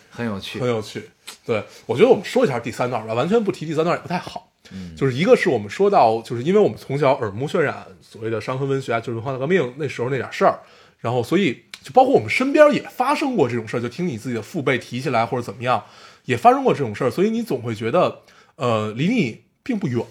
[0.09, 0.67] 很有趣很。
[0.69, 1.09] 有趣。
[1.45, 4.49] 对，我觉得我们说一下第三段吧，完全不提第三段也不太好。
[4.71, 10.59] 嗯就是一个是我们说到，就是因为我们从小耳目渲染所谓的伤痕文学啊，就是文化大革命那时候那点事儿，
[10.99, 15.84] 然后所以就包括我们身边也发生过这种事儿，就听你自己的父辈提起来或者怎么样，
[16.25, 18.21] 也发生过这种事儿，所以你总会觉得，
[18.55, 20.01] 呃，离你并不远。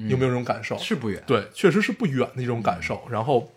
[0.00, 0.76] 你有没有这种感受？
[0.76, 3.06] 嗯是不远，对，确实是不远的一种感受。
[3.10, 3.52] 然后，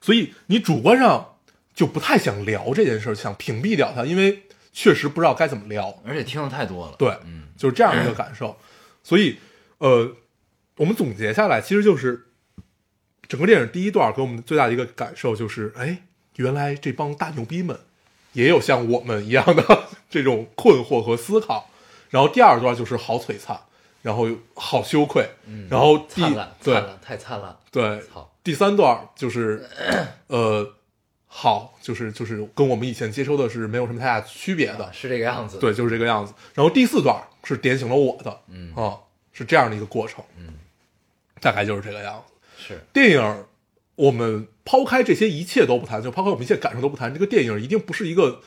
[0.00, 1.36] 所以你主观上
[1.72, 6.02] 就不太想聊这件事，想屏蔽掉它，因为确实不知道该怎么聊。
[6.04, 6.96] 而且听的太多了。
[6.98, 8.58] 对，嗯，就是这样一个感受。
[9.04, 9.38] 所以，
[9.78, 10.16] 呃，
[10.76, 12.26] 我们总结下来，其实就是
[13.28, 16.02] 整个电影第一段给我们最大的一个感受就是，哎，
[16.36, 17.78] 原来这帮大牛逼们
[18.32, 21.70] 也有像我们一样的 这种困惑和思考。
[22.10, 23.60] 然后第二段就是好璀璨，
[24.02, 25.28] 然后好羞愧，
[25.68, 27.56] 然后第灿烂，对灿烂，太灿烂。
[27.70, 29.64] 对，好，第三段就是，
[30.28, 30.74] 呃，
[31.26, 36.32] 好，就是就是跟我们以前接收的是没有什么太大区别的，是这个样子。，对，就是这个样子。
[36.54, 38.74] 然后第四段是点醒了我的，嗯。
[38.74, 38.98] 啊，
[39.32, 40.54] 是这样的一个过程，嗯，
[41.40, 42.34] 大概就是这个样子。
[42.58, 42.80] 是。
[42.92, 43.44] 电影，
[43.94, 48.40] 我们抛开这些一切都不谈，就抛开我们一切感受都不谈，这个电影一定不是一个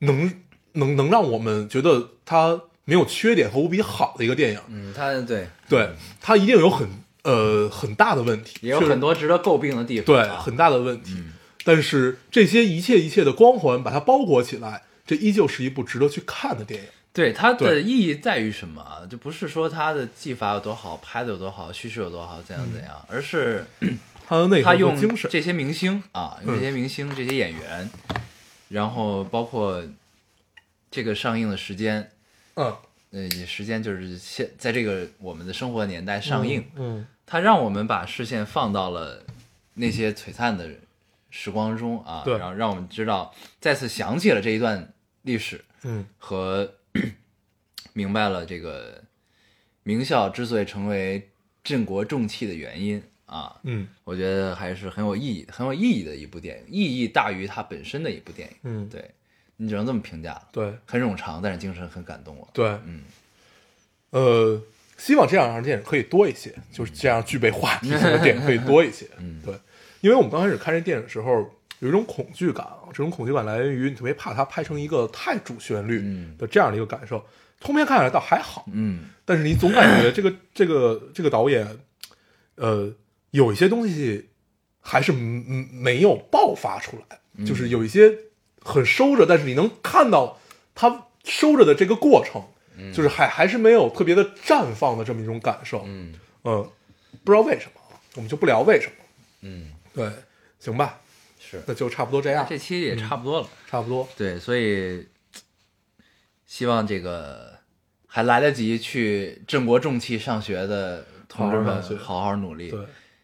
[0.00, 0.42] 能
[0.72, 4.60] 能能让我们觉得它没有缺点和无比好的一个电影。
[4.68, 5.90] 嗯，他对对，
[6.22, 6.88] 它一定有很
[7.22, 10.06] 呃很大的问题，也有很多值得诟病的地方。
[10.06, 11.12] 对，啊很大的问题。
[11.14, 11.34] 嗯
[11.64, 16.88] 但是这些一切一切的光环把它包裹起来，这依旧是一部值得去看的电影。
[17.12, 19.04] 对它的意义在于什么啊？
[19.10, 23.66] 就不是说它的技法有多好，拍的有多好，叙事有多好，怎样怎样，而是
[24.26, 27.90] 它的内核用精神，这些明星啊，用嗯这些明星、这些演员，
[28.70, 29.82] 然后包括
[30.90, 32.10] 这个上映的时间，
[32.58, 32.76] 嗯，
[33.12, 39.24] 呃，时间就是现在这个我们的生活年代上映，嗯，它让我们把视线放到了
[39.74, 40.68] 那些璀璨的
[41.30, 42.36] 时光中啊，对。
[42.36, 44.92] 然后让我们知道，再次想起了这一段
[45.22, 46.04] 历史嗯。
[46.18, 46.74] 和
[47.94, 49.04] 明白了这个
[49.84, 51.30] 名校之所以成为
[51.62, 53.86] 镇国重器的原因啊，嗯。
[54.02, 58.56] 我觉得还是很有意义、很有意义的一部电影，意义大于它本身的一部电影。
[58.64, 59.08] 嗯，对
[59.58, 62.48] 你只能这么评价了，对很冗长，但是精神很感动我。
[62.52, 63.02] 对，嗯，
[64.10, 64.62] 呃，
[64.96, 69.06] 希望这样的电影可以多一些，就是这样具备话题性的电影可以多一些。
[69.18, 69.54] 嗯对，
[70.00, 77.24] 因为我们刚开始看这电影的时候，有一种恐惧感啊，这种恐惧感来源于你特别怕它拍成一个太主旋律嗯的这样的一个感受。
[77.60, 81.66] 通篇看下来倒还好，嗯但是你总感觉这个这个这个导演，
[82.54, 82.94] 呃，
[83.32, 84.28] 有一些东西
[84.80, 88.16] 还是嗯没有爆发出来，嗯就是有一些
[88.68, 90.38] 很收着，但是你能看到
[90.74, 92.42] 他收着的这个过程，
[92.92, 95.84] 就是还还是没有特别的绽放的这么一种感受。
[95.86, 96.12] 嗯
[96.44, 96.70] 嗯，
[97.24, 97.80] 不知道为什么，
[98.16, 98.92] 我们就不聊为什么。
[99.40, 100.10] 嗯，对，
[100.60, 101.00] 行吧，
[101.40, 101.62] 是。
[101.66, 104.06] 那就差不多这样，这期也差不多了，差不多。
[104.16, 105.08] 对，所以
[106.46, 107.58] 希望这个
[108.06, 112.80] 还来得及去镇国重器上学的同志们好好努力，对，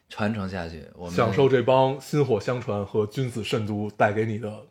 [0.09, 4.66] 传承下去，我们享受这帮薪火相传和君子慎独带给你的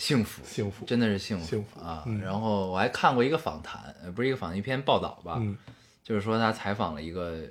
[0.00, 0.86] 幸福，幸福。
[0.86, 2.02] 真的是幸福幸福啊！
[2.06, 5.56] 嗯然后我还看过一个访谈，呃，不是一个访谈，一篇报道吧，嗯
[6.02, 7.42] 就是说他采访了一个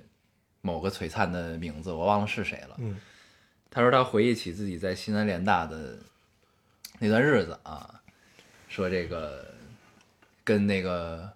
[0.62, 2.76] 某个璀璨的名字，我忘了是谁了。
[2.80, 3.00] 嗯
[3.70, 5.96] 他说他回忆起自己在西南联大的
[6.98, 8.02] 那段日子啊，
[8.68, 9.46] 说这个
[10.44, 11.32] 跟那个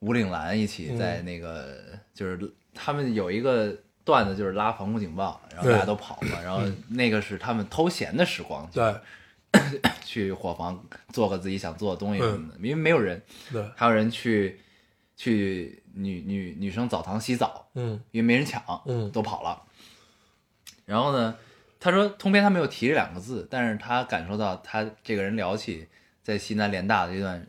[0.00, 1.80] 吴岭澜一起在那个、
[2.12, 3.72] 就是他们有一个
[4.04, 8.92] 段子就是拉防空警报，然后大家都跑嘛，然后那个是他们偷闲的时光，对
[10.04, 12.48] 去伙房做个自己想做的东西什么嗯。
[12.48, 14.60] 的，因为没有人，对，还有人去
[15.16, 18.00] 去女女女生澡堂洗澡，嗯。
[18.10, 19.10] 因为没人抢，嗯。
[19.10, 19.62] 都跑了。
[20.84, 21.36] 然后呢，
[21.78, 25.88] 他说通篇他没有提这两个字，但是他感受到他这个人聊起
[26.22, 27.46] 在西南联大的这段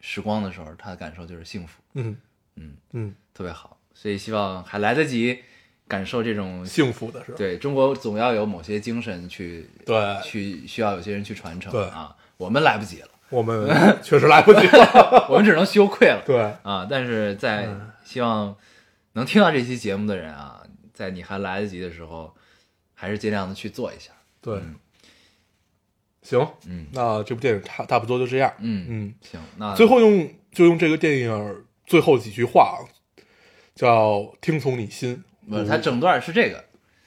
[0.00, 2.16] 时光的时候，他的感受就是幸福，嗯。
[2.56, 3.78] 嗯，嗯，特别好。
[3.94, 5.42] 所以希望还来得及
[5.90, 7.36] 感受这种幸福的是吧？
[7.36, 9.96] 对中国总要有某些精神去对。
[10.22, 11.82] 去需要有些人去传承对。
[11.88, 13.68] 啊，我们来不及了，我们
[14.00, 15.26] 确实来不及了。
[15.28, 16.22] 我们只能羞愧了。
[16.24, 17.90] 对，啊，但是在嗯。
[18.04, 18.56] 希望
[19.12, 20.62] 能听到这期节目的人啊，
[20.94, 22.32] 在你还来得及的时候，
[22.94, 24.12] 还是尽量的去做一下。
[24.40, 24.54] 对。
[24.54, 24.76] 嗯，
[26.22, 26.86] 行，嗯。
[26.92, 28.52] 那这部电影差差不多就这样。
[28.58, 32.86] 嗯嗯，行，那最后用就用这个电影最后几句话啊，
[33.74, 36.64] 叫“听从你心，不是，它整段是这个，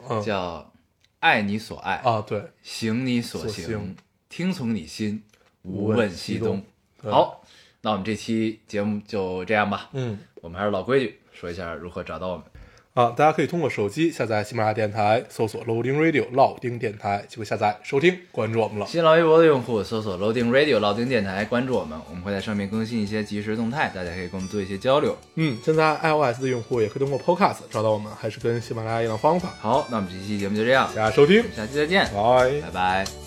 [0.10, 0.72] 嗯叫
[1.20, 3.96] “爱你所爱，啊，对，行你所所行
[4.30, 5.24] 听从你心，
[5.62, 6.64] 无无问问西西东东”。
[7.02, 7.46] 对好，
[7.82, 9.89] 那我们这期节目就这样吧。
[9.94, 10.20] 嗯。
[10.41, 12.46] 我们还是老规矩，说一下如何找到我们。
[12.94, 18.86] 啊，大家可以通过手机下载喜马拉雅电台，搜索 Loading Radio 老丁电台，就会下载收听，关注我们了。
[18.86, 25.18] 新浪微博的用户搜索 Loading Radio 老丁电台，关注我们，我们会在上面更新一些即时动态，大家可以跟我们做一些交流。
[25.36, 29.50] 嗯，现在 iOS 的用户也可以通过 Podcast 找到我们，还是跟喜马拉雅一样的方法。
[29.60, 32.62] 好，那我们这期节目就这样，大家收听，下期再见，拜。
[32.62, 33.23] 拜拜。